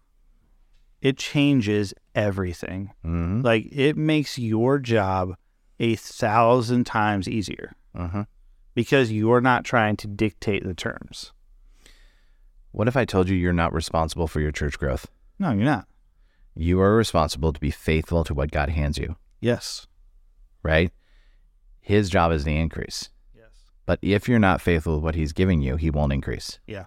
[1.03, 2.91] it changes everything.
[3.05, 3.41] Mm-hmm.
[3.41, 5.35] Like it makes your job
[5.79, 8.23] a thousand times easier Uh-huh.
[8.73, 11.33] because you're not trying to dictate the terms.
[12.71, 15.07] What if I told you you're not responsible for your church growth?
[15.39, 15.87] No, you're not.
[16.55, 19.87] You are responsible to be faithful to what God hands you, Yes.
[20.63, 20.91] right?
[21.81, 23.09] His job is the increase.
[23.35, 23.49] Yes.
[23.85, 26.59] But if you're not faithful with what he's giving you, he won't increase.
[26.65, 26.85] Yeah.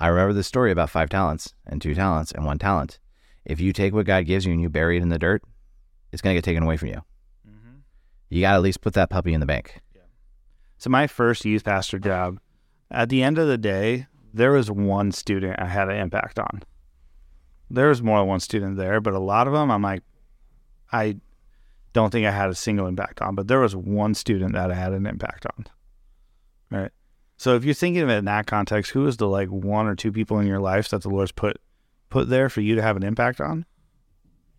[0.00, 2.98] I remember the story about five talents and two talents and one talent.
[3.44, 5.42] If you take what God gives you and you bury it in the dirt,
[6.12, 7.02] it's going to get taken away from you.
[7.48, 7.78] Mm-hmm.
[8.28, 9.80] You got to at least put that puppy in the bank.
[10.78, 12.40] So my first youth pastor job,
[12.90, 16.62] at the end of the day, there was one student I had an impact on.
[17.68, 20.02] There was more than one student there, but a lot of them I'm like,
[20.90, 21.16] I
[21.92, 24.74] don't think I had a single impact on, but there was one student that I
[24.74, 25.66] had an impact on.
[26.70, 26.90] Right.
[27.36, 29.94] So if you're thinking of it in that context, who is the like one or
[29.94, 31.60] two people in your life that the Lord's put
[32.10, 33.64] put there for you to have an impact on?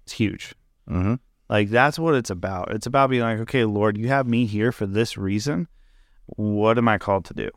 [0.03, 0.55] It's huge.
[0.89, 1.15] Mm-hmm.
[1.49, 2.71] Like that's what it's about.
[2.71, 5.67] It's about being like, okay, Lord, you have me here for this reason.
[6.25, 7.49] What am I called to do?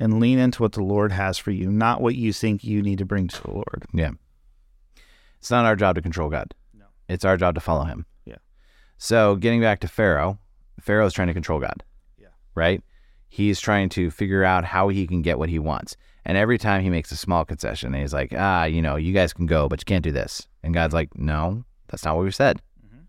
[0.00, 2.98] And lean into what the Lord has for you, not what you think you need
[2.98, 3.84] to bring to the Lord.
[3.92, 4.12] Yeah.
[5.38, 6.54] It's not our job to control God.
[6.72, 6.86] No.
[7.08, 8.06] It's our job to follow him.
[8.24, 8.36] Yeah.
[8.96, 10.38] So getting back to Pharaoh,
[10.80, 11.84] Pharaoh is trying to control God.
[12.16, 12.28] Yeah.
[12.54, 12.82] Right?
[13.28, 15.96] He's trying to figure out how he can get what he wants.
[16.24, 19.32] And every time he makes a small concession, he's like, ah, you know, you guys
[19.32, 20.46] can go, but you can't do this.
[20.62, 22.60] And God's like, no, that's not what we said.
[22.84, 23.04] Mhm.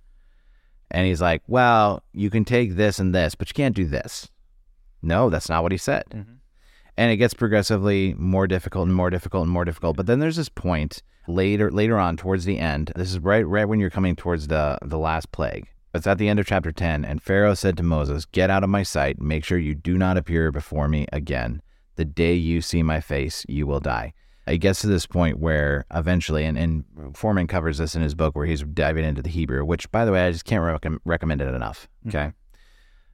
[0.91, 4.29] And he's like, well, you can take this and this, but you can't do this.
[5.01, 6.05] No, that's not what he said.
[6.13, 6.37] Mhm.
[6.97, 9.95] And it gets progressively more difficult and more difficult and more difficult.
[9.97, 12.91] But then there's this point later later on towards the end.
[12.95, 15.67] This is right right when you're coming towards the the last plague.
[15.93, 18.69] It's at the end of chapter 10 and Pharaoh said to Moses, "Get out of
[18.69, 19.21] my sight.
[19.21, 21.61] Make sure you do not appear before me again.
[21.99, 24.13] The day you see my face, you will die."
[24.47, 26.83] It gets to this point where eventually, and, and
[27.13, 30.11] Fohrman covers this in his book where he's diving into the Hebrew, which, by the
[30.11, 31.87] way, I just can't rec- recommend it enough.
[32.07, 32.31] Okay.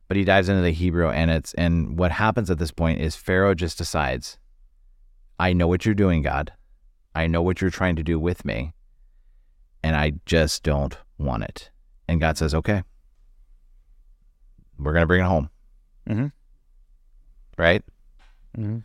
[0.07, 3.15] But he dives into the Hebrew, and it's and what happens at this point is
[3.15, 4.37] Pharaoh just decides,
[5.39, 6.53] I know what you're doing, God.
[7.15, 8.73] I know what you're trying to do with me,
[9.83, 11.71] and I just don't want it.
[12.07, 12.83] And God says, Okay,
[14.77, 15.49] we're gonna bring it home,
[16.07, 16.31] Mhm.
[17.57, 17.83] right?
[18.57, 18.83] Mhm.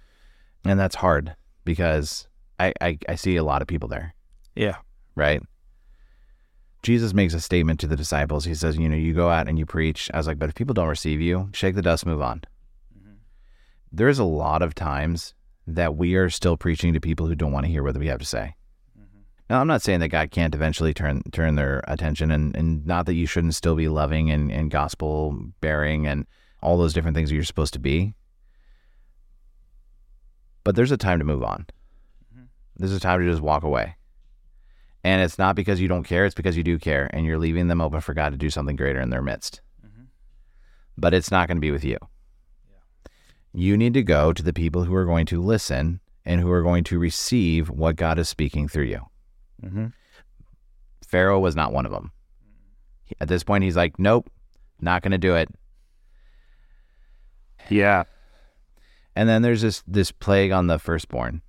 [0.64, 2.28] And that's hard because
[2.58, 4.14] I, I I see a lot of people there,
[4.54, 4.76] Yeah.
[5.14, 5.42] right?
[6.82, 8.44] Jesus makes a statement to the disciples.
[8.46, 10.10] He says, You know, you go out and you preach.
[10.14, 12.42] I was like, But if people don't receive you, shake the dust, move on.
[13.92, 15.34] There's a lot of times
[15.66, 18.20] that we are still preaching to people who don't want to hear what we have
[18.20, 18.54] to say.
[19.48, 23.06] Now, I'm not saying that God can't eventually turn turn their attention, and, and not
[23.06, 26.24] that you shouldn't still be loving and, and gospel bearing and
[26.62, 28.14] all those different things that you're supposed to be.
[30.70, 31.66] But there's a time to move on.
[32.76, 33.96] There's a time to just walk away.
[35.02, 37.66] And it's not because you don't care, it's because you do care and you're leaving
[37.66, 39.62] them open for God to do something greater in their midst.
[40.96, 41.98] But it's not going to be with you.
[43.52, 46.62] You need to go to the people who are going to listen and who are
[46.62, 49.00] going to receive what God is speaking through you.
[49.64, 49.86] Mm-hmm.
[51.04, 52.12] Pharaoh was not one of them.
[53.20, 54.30] At this point, he's like, nope,
[54.80, 55.48] not going to do it.
[57.68, 58.04] Yeah.
[59.16, 61.42] And then there's this this plague on the firstborn,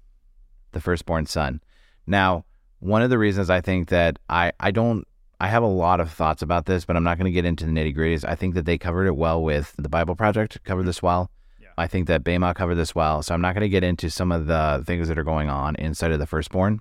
[0.71, 1.61] the firstborn son.
[2.07, 2.45] Now,
[2.79, 5.07] one of the reasons I think that I I don't
[5.39, 7.65] I have a lot of thoughts about this, but I'm not going to get into
[7.65, 8.23] the nitty gritties.
[8.27, 11.31] I think that they covered it well with the Bible Project covered this well.
[11.59, 11.69] Yeah.
[11.77, 13.23] I think that Bema covered this well.
[13.23, 15.75] So I'm not going to get into some of the things that are going on
[15.77, 16.79] inside of the firstborn.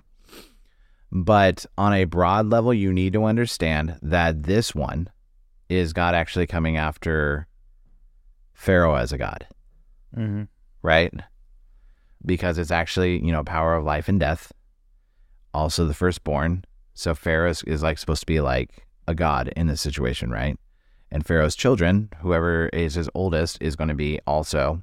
[1.11, 5.09] But on a broad level, you need to understand that this one
[5.67, 7.47] is God actually coming after
[8.53, 9.47] Pharaoh as a god
[10.15, 10.43] Mm-hmm.
[10.81, 11.13] Right?
[12.25, 14.51] Because it's actually, you know, power of life and death.
[15.53, 16.63] Also the firstborn.
[16.93, 20.57] So Pharaoh is, like supposed to be like a god in this situation, right?
[21.09, 24.81] And Pharaoh's children, whoever is his oldest, is going to be also,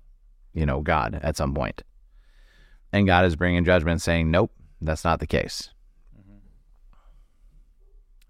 [0.53, 1.83] you know, God at some point.
[2.93, 5.71] And God is bringing judgment saying, nope, that's not the case.
[6.19, 6.39] Mm-hmm.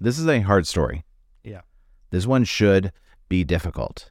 [0.00, 1.04] This is a hard story.
[1.42, 1.62] Yeah.
[2.10, 2.92] This one should
[3.28, 4.10] be difficult.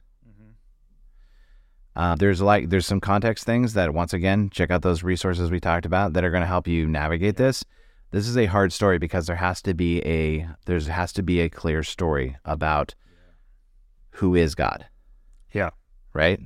[1.98, 5.58] Uh, there's like there's some context things that once again check out those resources we
[5.58, 7.64] talked about that are going to help you navigate this.
[8.12, 11.40] This is a hard story because there has to be a there's has to be
[11.40, 12.94] a clear story about
[14.12, 14.86] who is God,
[15.52, 15.70] Yeah.
[16.12, 16.40] right?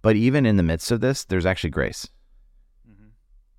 [0.00, 2.08] But even in the midst of this, there's actually grace.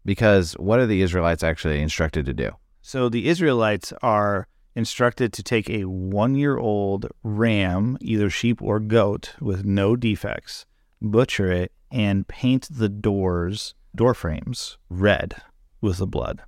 [0.04, 2.52] Because what are the Israelites actually instructed to do?
[2.82, 8.80] So the Israelites are instructed to take a one year old ram, either sheep or
[8.80, 10.66] goat, with no defects,
[11.02, 15.36] butcher it, and paint the doors, door frames, red
[15.82, 16.44] with the blood.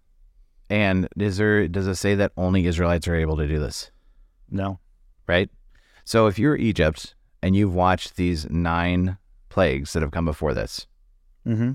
[0.69, 3.91] And is there does it say that only Israelites are able to do this?
[4.49, 4.79] No.
[5.27, 5.49] right?
[6.05, 9.17] So if you're Egypt and you've watched these nine
[9.49, 10.85] plagues that have come before this,
[11.47, 11.71] Mm-hmm.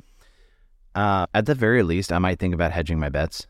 [0.94, 3.46] uh, at the very least, I might think about hedging my bets.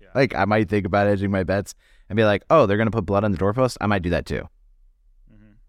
[0.00, 0.08] Yeah.
[0.14, 1.74] Like I might think about hedging my bets
[2.08, 3.78] and be like, oh, they're going to put blood on the doorpost.
[3.80, 4.48] I might do that too.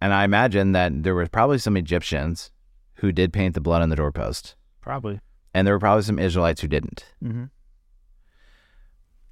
[0.02, 2.52] And I imagine that there were probably some Egyptians
[2.96, 5.20] who did paint the blood on the doorpost, Probably.
[5.54, 7.06] and there were probably some Israelites who didn't.
[7.24, 7.46] Mm-hmm.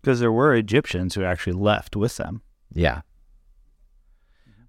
[0.01, 2.41] Because there were Egyptians who actually left with them.
[2.73, 3.01] Yeah.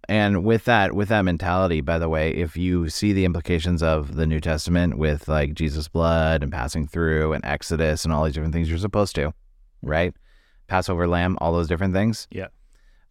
[0.09, 4.15] And with that, with that mentality, by the way, if you see the implications of
[4.15, 8.35] the New Testament with like Jesus' blood and passing through and Exodus and all these
[8.35, 9.35] different things you're supposed to,
[9.83, 10.15] right?
[10.69, 12.29] Passover lamb, all those different things.
[12.31, 12.49] Yeah.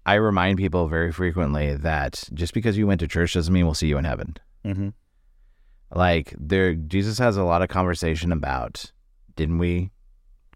[0.06, 3.74] I remind people very frequently that just because you went to church doesn't mean we'll
[3.74, 4.38] see you in heaven.
[4.64, 4.90] Mm-hmm.
[5.94, 8.92] Like there Jesus has a lot of conversation about
[9.36, 9.92] didn't we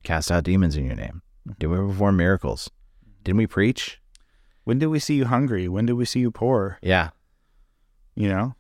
[0.04, 1.22] cast out demons in your name?
[1.60, 2.70] Did we perform miracles?
[3.24, 4.00] Didn't we preach?
[4.64, 5.68] When did we see you hungry?
[5.68, 6.78] When did we see you poor?
[6.82, 7.10] Yeah.
[8.16, 8.56] You know?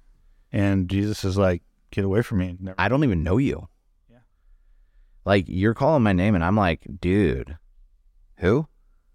[0.51, 2.57] And Jesus is like, get away from me.
[2.59, 3.67] Never- I don't even know you.
[4.09, 4.17] Yeah.
[5.25, 7.57] Like you're calling my name and I'm like, dude,
[8.41, 8.67] who?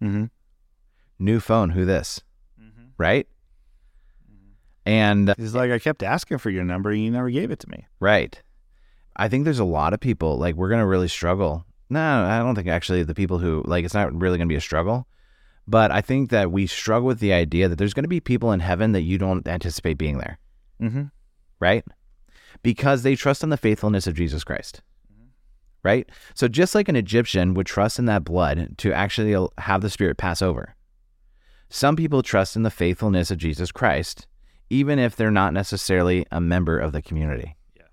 [0.02, 0.30] Mhm.
[1.18, 2.22] New phone, who this?
[2.60, 2.90] Mhm.
[2.98, 3.26] Right?
[4.84, 6.90] And He's like, I kept asking for your number.
[6.90, 7.86] And you never gave it to me.
[8.00, 8.40] right.
[9.18, 11.64] I think there's a lot of people like we're gonna really struggle.
[11.88, 14.60] No, I don't think actually the people who like it's not really gonna be a
[14.60, 15.06] struggle.
[15.66, 18.60] But I think that we struggle with the idea that there's gonna be people in
[18.60, 20.38] heaven that you don't anticipate being there.
[20.82, 21.04] Mm-hmm.
[21.60, 21.82] right?
[22.62, 24.82] Because they trust in the faithfulness of Jesus Christ,
[25.86, 26.08] right?
[26.34, 30.16] So just like an Egyptian would trust in that blood to actually have the Spirit
[30.16, 30.74] pass over,
[31.70, 34.26] some people trust in the faithfulness of Jesus Christ,
[34.68, 37.56] even if they're not necessarily a member of the community.
[37.76, 37.84] Yeah.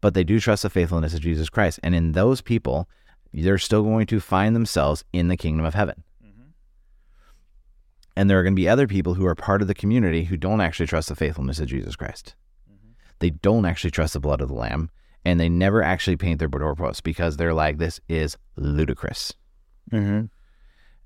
[0.00, 1.78] But they do trust the faithfulness of Jesus Christ.
[1.84, 2.88] And in those people,
[3.32, 6.02] they're still going to find themselves in the kingdom of heaven.
[6.24, 6.50] Mm-hmm.
[8.16, 10.36] And there are going to be other people who are part of the community who
[10.36, 12.34] don't actually trust the faithfulness of Jesus Christ.
[12.68, 12.92] Mm-hmm.
[13.20, 14.90] They don't actually trust the blood of the Lamb,
[15.26, 19.34] and they never actually paint their doorposts because they're like, this is ludicrous.
[19.90, 20.26] Mm-hmm.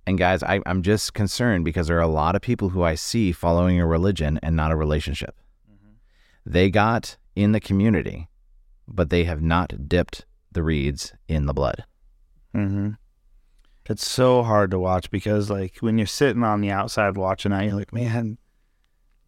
[0.06, 2.96] And guys, I, I'm just concerned because there are a lot of people who I
[2.96, 5.36] see following a religion and not a relationship.
[6.44, 8.28] They got in the community,
[8.86, 11.84] but they have not dipped the reeds in the blood.
[12.54, 12.90] Mm-hmm.
[13.88, 17.64] It's so hard to watch because, like, when you're sitting on the outside watching that,
[17.64, 18.36] you're like, man,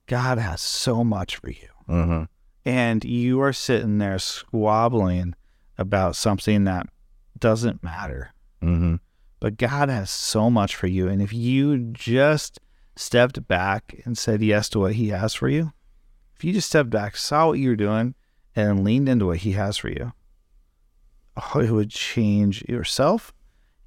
[0.07, 1.69] God has so much for you.
[1.89, 2.25] Mm-hmm.
[2.65, 5.35] And you are sitting there squabbling
[5.79, 6.87] about something that
[7.39, 8.33] doesn't matter.
[8.63, 8.97] Mm-hmm.
[9.41, 11.09] But God has so much for you.
[11.09, 12.61] And if you just
[12.95, 15.73] stepped back and said yes to what He has for you,
[16.37, 18.15] if you just stepped back, saw what you're doing,
[18.55, 20.13] and leaned into what He has for you,
[21.37, 23.35] oh, it would change yourself.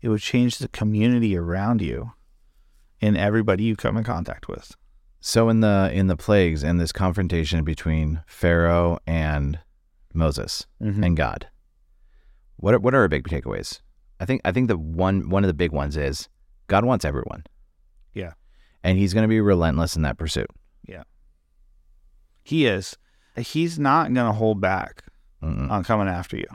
[0.02, 2.12] It would change the community around you
[3.02, 4.76] and everybody you come in contact with.
[5.28, 9.58] So in the in the plagues and this confrontation between Pharaoh and
[10.14, 11.04] Moses Mhm.
[11.04, 11.48] and God,
[12.58, 13.82] what are, what are our big takeaways?
[14.20, 16.30] I think I think the one one of the big ones is
[16.68, 17.44] God wants everyone.
[18.14, 18.34] Yeah.
[18.84, 20.52] and He's going to be relentless in that pursuit.
[20.88, 21.04] Yeah,
[22.44, 22.96] He is.
[23.36, 25.06] He's not going to hold back
[25.42, 25.72] Mm-mm.
[25.72, 26.46] on coming after you.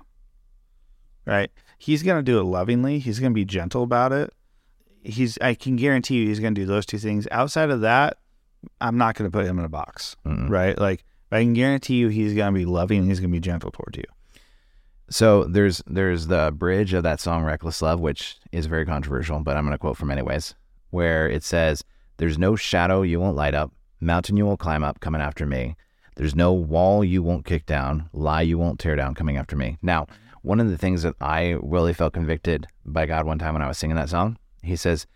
[1.27, 1.51] Right?
[1.77, 3.01] He's going to do it lovingly.
[3.01, 4.33] He's going to be gentle about it.
[5.03, 7.27] He's I can guarantee you he's going to do those two things.
[7.33, 8.19] Outside of that,
[8.81, 10.17] I'm not going to put him in a box.
[10.27, 10.49] Mm-mm.
[10.49, 10.79] Right?
[10.79, 13.41] Like I can guarantee you he's going to be loving and he's going to be
[13.41, 14.05] gentle toward you.
[15.11, 19.57] So there's there's the bridge of that song "Reckless Love," which is very controversial, but
[19.57, 20.55] I'm going to quote from anyways,
[20.91, 21.85] where it says,
[22.19, 25.77] "There's no shadow you won't light up, mountain you won't climb up, coming after me.
[26.15, 29.79] There's no wall you won't kick down, lie you won't tear down, coming after me."
[29.83, 30.07] Now,
[30.43, 33.69] one of the things that I really felt convicted by God one time when I
[33.69, 35.07] was singing that song, He says,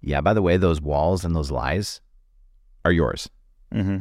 [0.00, 2.00] "Yeah, by the way, those walls and those lies
[2.84, 3.28] are yours."
[3.74, 3.98] Mm-hmm.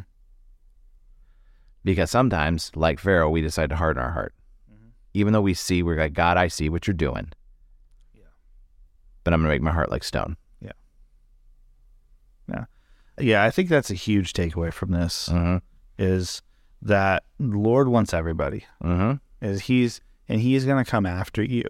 [1.84, 4.34] Because sometimes, like Pharaoh, we decide to harden our heart.
[5.14, 7.32] Even though we see, we're like, God, I see what you're doing.
[8.14, 8.24] Yeah.
[9.24, 10.38] But I'm going to make my heart like stone.
[10.62, 10.72] Yeah,
[12.48, 12.66] Yeah.
[13.20, 13.44] Yeah.
[13.44, 15.58] I think that's a huge takeaway from this Mm-hmm.
[15.98, 16.42] is
[16.84, 18.64] that the Lord wants everybody.
[18.84, 19.46] Mm-hmm.
[19.46, 21.66] Is he's and he's going to come after you.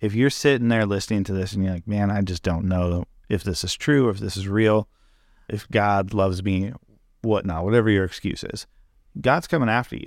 [0.00, 3.04] If you're sitting there listening to this and you're like, "Man, I just don't know
[3.28, 4.88] if this is true or if this is real,
[5.48, 6.72] if God loves me,
[7.22, 8.66] whatnot, whatever your excuse is,
[9.20, 10.06] God's coming after you."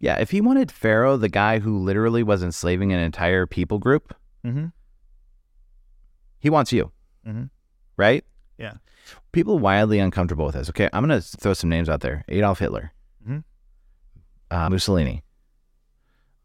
[0.00, 0.16] Yeah.
[0.18, 4.66] If he wanted Pharaoh, the guy who literally was enslaving an entire people group, Mm-hmm.
[6.40, 6.90] he wants you.
[7.26, 7.50] Mhm.
[7.96, 8.24] Right?
[8.58, 8.74] Yeah.
[9.30, 10.68] People wildly uncomfortable with this.
[10.70, 10.88] Okay.
[10.92, 12.92] I'm going to throw some names out there Adolf Hitler,
[13.26, 13.44] Mhm.
[14.50, 15.22] uh, Mussolini.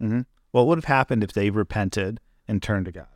[0.02, 0.22] Mm-hmm.
[0.52, 3.08] What would have happened if they repented and turned to God?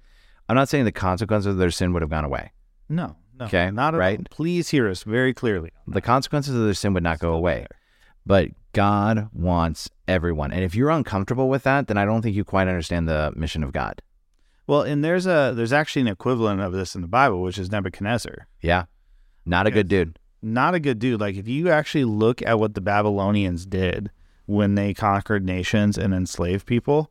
[0.50, 2.52] I'm not saying the consequences of their sin would have gone away.
[2.89, 4.19] No, no, Okay, not right.
[4.19, 4.25] all.
[4.30, 5.71] Please hear us very clearly.
[5.88, 7.65] The consequences of their sin would not go away.
[8.25, 10.51] But God wants everyone.
[10.51, 13.63] And if you're uncomfortable with that, then I don't think you quite understand the mission
[13.63, 14.01] of God.
[14.68, 17.72] Well, and there's a there's actually an equivalent of this in the Bible, which is
[17.72, 18.47] Nebuchadnezzar.
[18.61, 18.86] Yeah.
[19.45, 20.18] Not a good dude.
[20.41, 21.20] Not a good dude.
[21.20, 24.11] Like if you actually look at what the Babylonians did
[24.45, 27.09] when they conquered nations and enslaved people,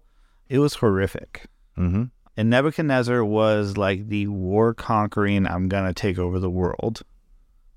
[0.49, 1.47] it was horrific.
[1.77, 2.05] Mm-hmm.
[2.37, 7.03] And Nebuchadnezzar was like the war conquering, I'm gonna take over the world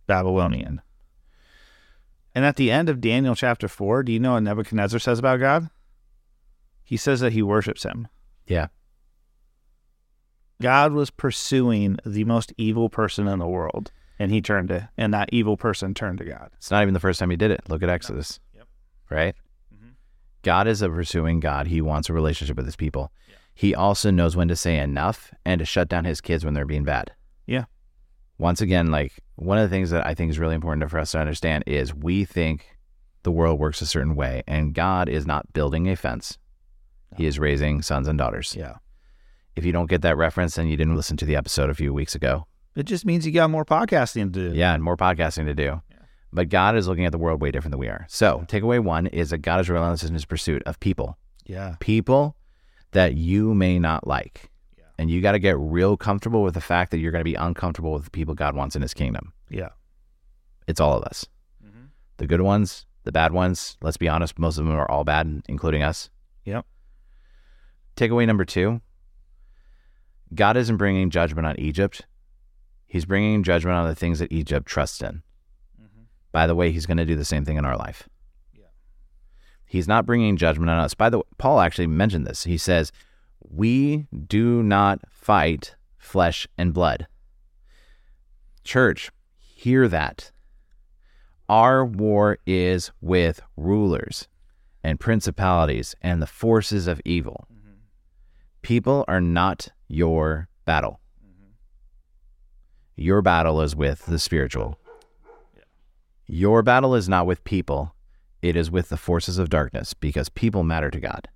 [0.08, 0.82] Babylonian.
[2.36, 5.40] And at the end of Daniel chapter four, do you know what Nebuchadnezzar says about
[5.40, 5.70] God?
[6.84, 8.08] He says that he worships him.
[8.48, 8.68] Yeah.
[10.62, 15.14] God was pursuing the most evil person in the world, and he turned to, and
[15.14, 16.52] that evil person turned to God.
[16.54, 17.62] It's not even the first time he did it.
[17.68, 18.40] Look at Exodus.
[18.56, 18.68] Yep.
[19.10, 19.36] Right?
[19.74, 19.94] Mhm.
[20.42, 21.68] God is a pursuing God.
[21.68, 23.12] He wants a relationship with his people.
[23.54, 26.66] He also knows when to say enough and to shut down his kids when they're
[26.66, 27.12] being bad.
[27.46, 27.66] Yeah.
[28.40, 31.12] Once again, like one of the things that I think is really important for us
[31.12, 32.78] to understand is we think
[33.22, 36.38] the world works a certain way, and God is not building a fence.
[37.16, 38.56] He is raising sons and daughters.
[38.58, 38.78] Yeah.
[39.56, 41.94] If you don't get that reference, then you didn't listen to the episode a few
[41.94, 42.48] weeks ago.
[42.76, 44.56] It just means you got more podcasting to do.
[44.58, 45.82] Yeah, and more podcasting to do.
[46.34, 48.08] But God is looking at the world way different than we are.
[48.10, 51.76] So, takeaway one is that God is relentless in his pursuit of people, Yeah.
[51.80, 52.36] people
[52.94, 54.50] that you may not like.
[54.78, 54.86] Yeah.
[54.98, 57.36] And you got to get real comfortable with the fact that you're going to be
[57.36, 59.34] uncomfortable with the people God wants in his kingdom.
[59.50, 59.70] Yeah.
[60.68, 61.26] It's all of us.
[61.64, 61.90] Mhm.
[62.18, 63.78] The good ones, the bad ones.
[63.82, 66.10] Let's be honest, most of them are all bad, including us.
[66.46, 66.66] Yep.
[67.96, 68.82] Takeaway number two
[70.34, 72.08] God isn't bringing judgment on Egypt.
[72.88, 75.22] He's bringing judgment on the things that Egypt trusts in.
[76.32, 78.10] By the way, he's going to do the same thing in our life.
[79.74, 79.78] Yeah.
[79.78, 80.94] He's not bringing judgment on us.
[80.94, 82.44] By the way, Paul actually mentioned this.
[82.44, 82.92] He says,
[83.50, 87.08] We do not fight flesh and blood.
[88.64, 90.32] Church, hear that.
[91.50, 94.28] Our war is with rulers
[94.84, 97.48] and principalities and the forces of evil.
[97.52, 97.72] Mm-hmm.
[98.62, 101.00] People are not your battle.
[101.26, 101.52] Mm-hmm.
[102.96, 104.78] Your battle is with the spiritual.
[106.28, 107.93] Your battle is not with people,
[108.44, 111.30] it is with the forces of darkness because people matter to God.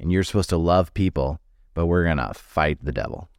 [0.00, 1.40] And you're supposed to love people,
[1.74, 3.30] but we're going to fight the devil.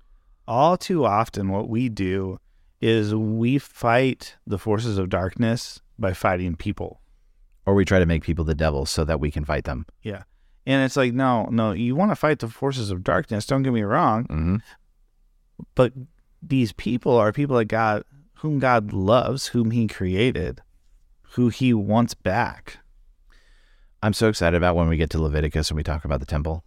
[0.48, 2.40] All too often, what we do
[2.82, 7.02] is we fight the forces of darkness by fighting people.
[7.66, 9.86] Or we try to make people the devil so that we can fight them.
[10.02, 10.24] Yeah.
[10.66, 13.46] And it's like, no, no, you want to fight the forces of darkness.
[13.46, 14.26] Don't get me wrong.
[14.26, 14.56] hmm
[15.76, 15.94] But
[16.42, 18.04] these people are people that God,
[18.36, 20.62] whom God loves, whom He created,
[21.32, 22.78] who He wants back.
[24.02, 26.64] I'm so excited about when we get to Leviticus and we talk about the temple.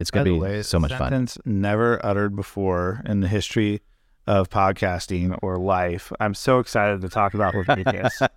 [0.00, 1.10] It's going to be way, so much fun.
[1.10, 3.80] sentence never uttered before in the history
[4.26, 6.12] of podcasting or life.
[6.18, 8.20] I'm so excited to talk about Leviticus.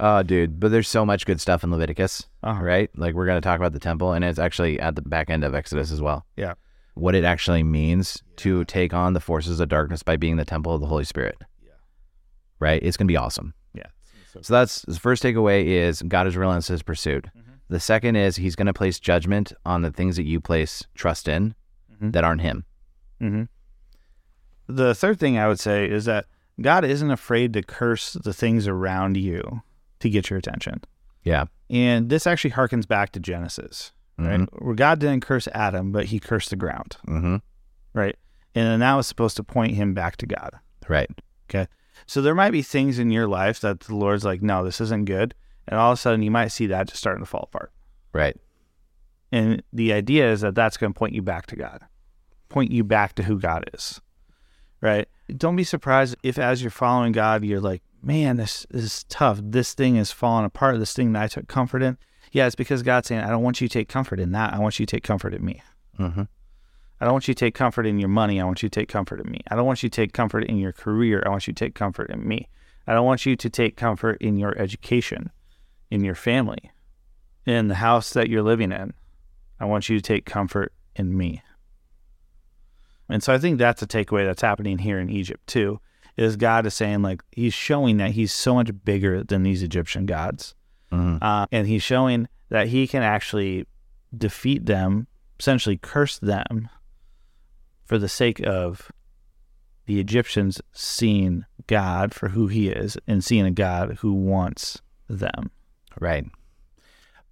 [0.00, 2.62] Oh, dude, but there's so much good stuff in Leviticus, Uh-huh.
[2.62, 2.90] right?
[2.96, 5.44] Like we're going to talk about the temple, and it's actually at the back end
[5.44, 6.26] of Exodus as well.
[6.36, 6.54] Yeah.
[6.94, 10.74] What it actually means to take on the forces of darkness by being the temple
[10.74, 11.36] of the Holy Spirit.
[12.60, 12.82] Right?
[12.82, 13.54] It's going to be awesome.
[13.74, 13.86] Yeah.
[14.42, 17.26] So that's the first takeaway is God is relentless in his pursuit.
[17.36, 17.50] Mm-hmm.
[17.68, 21.28] The second is he's going to place judgment on the things that you place trust
[21.28, 21.54] in
[22.00, 22.12] Mhm.
[22.12, 22.64] that aren't him.
[23.20, 23.44] hmm
[24.66, 26.26] The third thing I would say is that
[26.60, 29.62] God isn't afraid to curse the things around you
[30.00, 30.82] to get your attention.
[31.24, 31.44] Yeah.
[31.70, 34.48] And this actually harkens back to Genesis, right?
[34.62, 37.36] Where God didn't curse Adam, but he cursed the ground, Mm-hmm.
[37.94, 38.16] right?
[38.54, 40.50] And then that was supposed to point him back to God.
[40.88, 41.10] Right.
[42.08, 45.04] So there might be things in your life that the Lord's like, no, this isn't
[45.04, 45.34] good.
[45.66, 47.70] And all of a sudden you might see that just starting to fall apart.
[48.14, 48.34] Right.
[49.30, 51.82] And the idea is that that's going to point you back to God,
[52.48, 54.00] point you back to who God is,
[54.80, 55.06] right?
[55.36, 59.40] Don't be surprised if, as you're following God, you're like, man, this, this is tough.
[59.42, 60.78] This thing is falling apart.
[60.78, 61.98] This thing that I took comfort in.
[62.32, 64.54] Yeah, it's because God's saying, I don't want you to take comfort in that.
[64.54, 65.62] I want you to take comfort in me.
[65.98, 66.22] Mm-hmm.
[67.00, 68.40] I don't want you to take comfort in your money.
[68.40, 69.40] I want you to take comfort in me.
[69.50, 71.22] I don't want you to take comfort in your career.
[71.24, 72.48] I want you to take comfort in me.
[72.86, 75.30] I don't want you to take comfort in your education,
[75.90, 76.72] in your family,
[77.46, 78.94] in the house that you're living in.
[79.60, 81.42] I want you to take comfort in me.
[83.08, 85.80] And so I think that's a takeaway that's happening here in Egypt too,
[86.16, 90.04] is God is saying like he's showing that he's so much bigger than these Egyptian
[90.06, 90.54] gods.
[90.92, 91.22] Mm-hmm.
[91.22, 93.66] Uh, and he's showing that he can actually
[94.16, 95.06] defeat them,
[95.38, 96.68] essentially curse them
[97.88, 98.92] for the sake of
[99.86, 105.50] the Egyptians seeing God for who he is and seeing a God who wants them.
[105.98, 106.26] Right.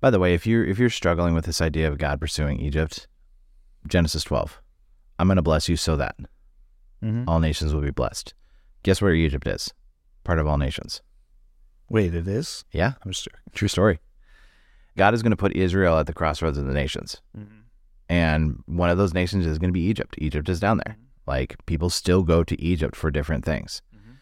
[0.00, 3.06] By the way, if you're if you're struggling with this idea of God pursuing Egypt,
[3.86, 4.60] Genesis 12,
[5.18, 6.16] I'm going to bless you so that
[7.04, 7.28] Mm-hmm.
[7.28, 8.32] all nations will be blessed.
[8.82, 9.72] Guess where Egypt is?
[10.24, 11.02] Part of all nations.
[11.90, 12.64] Wait, it is?
[12.72, 13.98] Yeah, I'm just true story.
[14.96, 17.20] God is going to put Israel at the crossroads of the nations.
[18.08, 20.14] And one of those nations is going to be Egypt.
[20.18, 20.94] Egypt is down there.
[20.94, 21.30] Mm-hmm.
[21.30, 23.82] Like people still go to Egypt for different things.
[23.94, 24.12] Mm-hmm.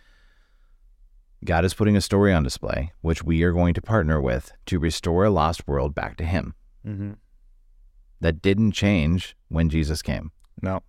[1.45, 4.79] God is putting a story on display, which we are going to partner with to
[4.79, 6.55] restore a lost world back to Him.
[6.87, 7.13] Mm-hmm.
[8.21, 10.33] That didn't change when Jesus came.
[10.63, 10.83] No.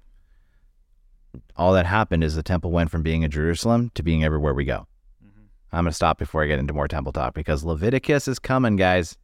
[1.57, 4.63] All that happened is the temple went from being in Jerusalem to being everywhere we
[4.63, 4.87] go.
[5.21, 5.41] Mm-hmm.
[5.73, 8.77] I'm going to stop before I get into more temple talk because Leviticus is coming,
[8.77, 9.17] guys.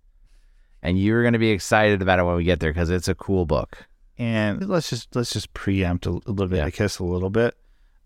[0.83, 3.15] And you're going to be excited about it when we get there because it's a
[3.15, 3.85] cool book.
[4.17, 7.55] And let's just let's just preempt a, a Leviticus a little bit.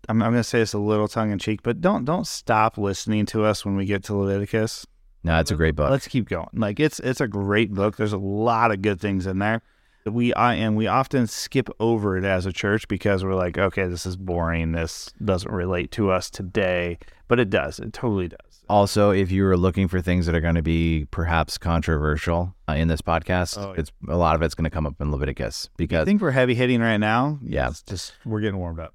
[0.08, 2.78] I'm, I'm going to say this a little tongue in cheek, but don't don't stop
[2.78, 4.86] listening to us when we get to Leviticus.
[5.24, 5.90] No, it's a great book.
[5.90, 6.48] Let's keep going.
[6.54, 7.96] Like it's it's a great book.
[7.96, 9.60] There's a lot of good things in there.
[10.04, 13.88] We I and we often skip over it as a church because we're like, okay,
[13.88, 14.72] this is boring.
[14.72, 17.80] This doesn't relate to us today, but it does.
[17.80, 18.38] It totally does.
[18.68, 22.72] Also, if you are looking for things that are going to be perhaps controversial uh,
[22.72, 23.80] in this podcast, Oh, yeah.
[23.80, 26.32] it's a lot of it's going to come up in Leviticus because I think we're
[26.32, 27.38] heavy hitting right now.
[27.42, 27.68] Yeah.
[27.68, 28.92] It's just we're getting warmed up.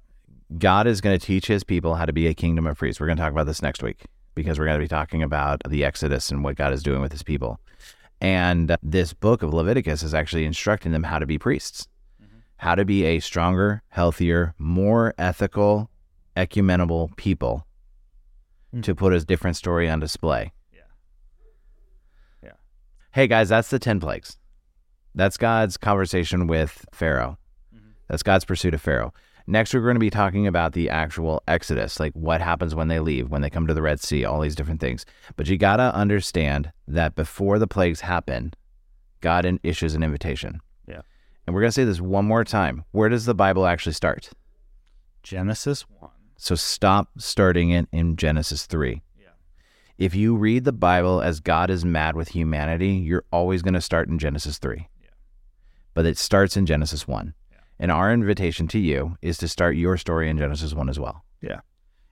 [0.58, 3.00] God is going to teach his people how to be a kingdom of priests.
[3.00, 4.04] We're going to talk about this next week
[4.34, 7.12] because we're going to be talking about the Exodus and what God is doing with
[7.12, 7.58] his people.
[8.20, 11.88] And this book of Leviticus is actually instructing them how to be priests,
[12.58, 15.90] how to be a stronger, healthier, more ethical,
[16.36, 17.66] ecumenical people
[18.74, 18.82] Mm.
[18.84, 20.52] to put a different story on display.
[20.72, 20.80] Yeah.
[22.42, 22.52] Yeah.
[23.12, 24.38] Hey guys, that's the 10 plagues.
[25.14, 27.38] That's God's conversation with Pharaoh.
[28.08, 29.12] That's God's pursuit of Pharaoh.
[29.46, 33.00] Next, we're going to be talking about the actual Exodus, like what happens when they
[33.00, 35.04] leave, when they come to the Red Sea, all these different things.
[35.36, 38.54] But you got to understand that before the plagues happen,
[39.20, 40.60] God in- issues an invitation.
[40.86, 41.00] Yeah.
[41.46, 42.84] And we're going to say this one more time.
[42.92, 44.30] Where does the Bible actually start?
[45.22, 46.11] Genesis one.
[46.42, 49.00] So stop starting it in Genesis 3.
[49.16, 49.28] Yeah.
[49.96, 53.80] If you read the Bible as God is mad with humanity, you're always going to
[53.80, 54.88] start in Genesis 3.
[55.00, 55.10] Yeah.
[55.94, 57.32] But it starts in Genesis 1.
[57.52, 57.58] Yeah.
[57.78, 61.24] And our invitation to you is to start your story in Genesis 1 as well.
[61.40, 61.60] Yeah.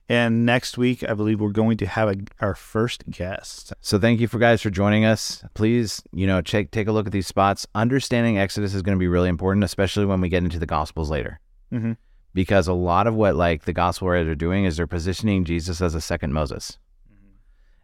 [0.07, 3.73] And next week, I believe we're going to have a, our first guest.
[3.81, 5.43] So thank you for guys for joining us.
[5.55, 7.67] Please, you know, check take a look at these spots.
[7.75, 11.09] Understanding Exodus is going to be really important, especially when we get into the Gospels
[11.09, 11.41] later.
[11.73, 11.97] Mhm.
[12.33, 15.81] Because a lot of what like the gospel writers are doing is they're positioning Jesus
[15.81, 16.77] as a second Moses.
[17.11, 17.27] Mm-hmm.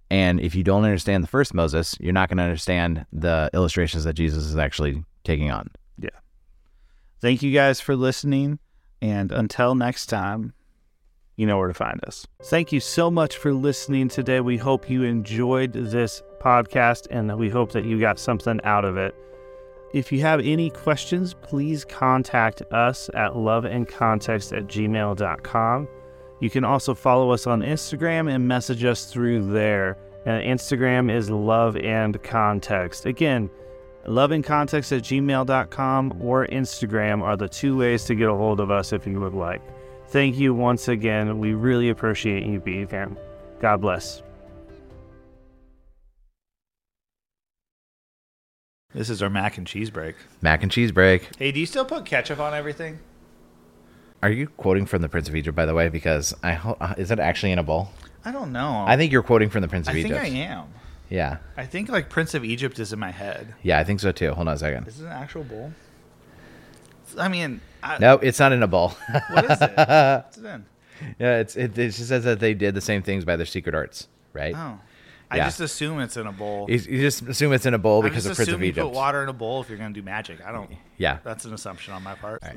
[0.10, 4.06] And if you don't understand the first Moses, you're not going to understand the illustrations
[4.06, 5.70] that Jesus is actually taking on.
[6.00, 6.10] Yeah.
[7.20, 8.60] Thank you guys for listening.
[9.02, 10.54] And until next time,
[11.36, 12.26] you know where to find us.
[12.46, 14.40] Thank you so much for listening today.
[14.40, 18.98] We hope you enjoyed this podcast and we hope that you got something out of
[18.98, 19.16] it.
[19.94, 25.88] If you have any questions, please contact us at loveandcontext at gmail.com.
[26.40, 29.98] You can also follow us on Instagram and message us through there.
[30.26, 33.06] And Instagram is love and context.
[33.06, 33.50] Again,
[34.06, 38.92] loveandcontext at gmail.com or Instagram are the two ways to get a hold of us
[38.92, 39.62] if you would like.
[40.10, 41.40] Thank you once again.
[41.40, 43.12] We really appreciate you being here.
[43.60, 44.22] God bless.
[48.94, 50.16] This is our mac and cheese break.
[50.42, 51.36] Mac and cheese break.
[51.38, 53.00] Hey, do you still put ketchup on everything?
[54.24, 55.90] Are you quoting from the Prince of Egypt, by the way?
[55.90, 57.90] Because I ho- uh, is that actually in a bowl?
[58.24, 58.86] I don't know.
[58.88, 60.14] I think you're quoting from the Prince of Egypt.
[60.14, 60.32] I Egypt.
[60.34, 60.66] think I am.
[61.10, 63.54] Yeah, I think like Prince of Egypt is in my head.
[63.62, 64.34] yeah, I think so too.
[64.34, 64.88] Hold on a second.
[64.88, 65.72] Is it an actual bowl?
[67.18, 68.90] I mean, I, No, it's not in a bowl.
[69.32, 69.72] what is it?
[69.78, 70.66] What's it in?
[71.20, 73.76] yeah, it's it, it just says that they did the same things by their secret
[73.76, 74.56] arts, right?
[74.58, 74.80] Oh,
[75.30, 75.46] I Yeah.
[75.46, 76.68] just assume it's in a bowl.
[76.70, 78.88] You, you just assume it's in a bowl because of Prince assume of you Egypt.
[78.88, 80.40] put water in a bowl if you're going to do magic.
[80.46, 80.72] I don't.
[80.98, 81.18] Yeah.
[81.24, 82.42] That's an assumption on my part.
[82.44, 82.50] All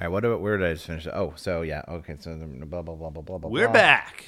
[0.00, 0.08] right.
[0.08, 0.20] What?
[0.22, 1.06] do- Where did I just finish?
[1.06, 1.82] Oh, so yeah.
[1.88, 2.16] Okay.
[2.20, 3.50] So the- blah blah blah blah blah blah.
[3.50, 3.72] We're blah.
[3.74, 4.26] back.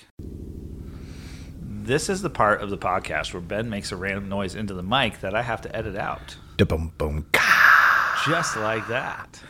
[1.60, 4.82] This is the part of the podcast where Ben makes a random noise into the
[4.82, 6.36] mic that I have to edit out.
[6.56, 7.26] Da-boom, boom.
[8.26, 9.40] Just like that.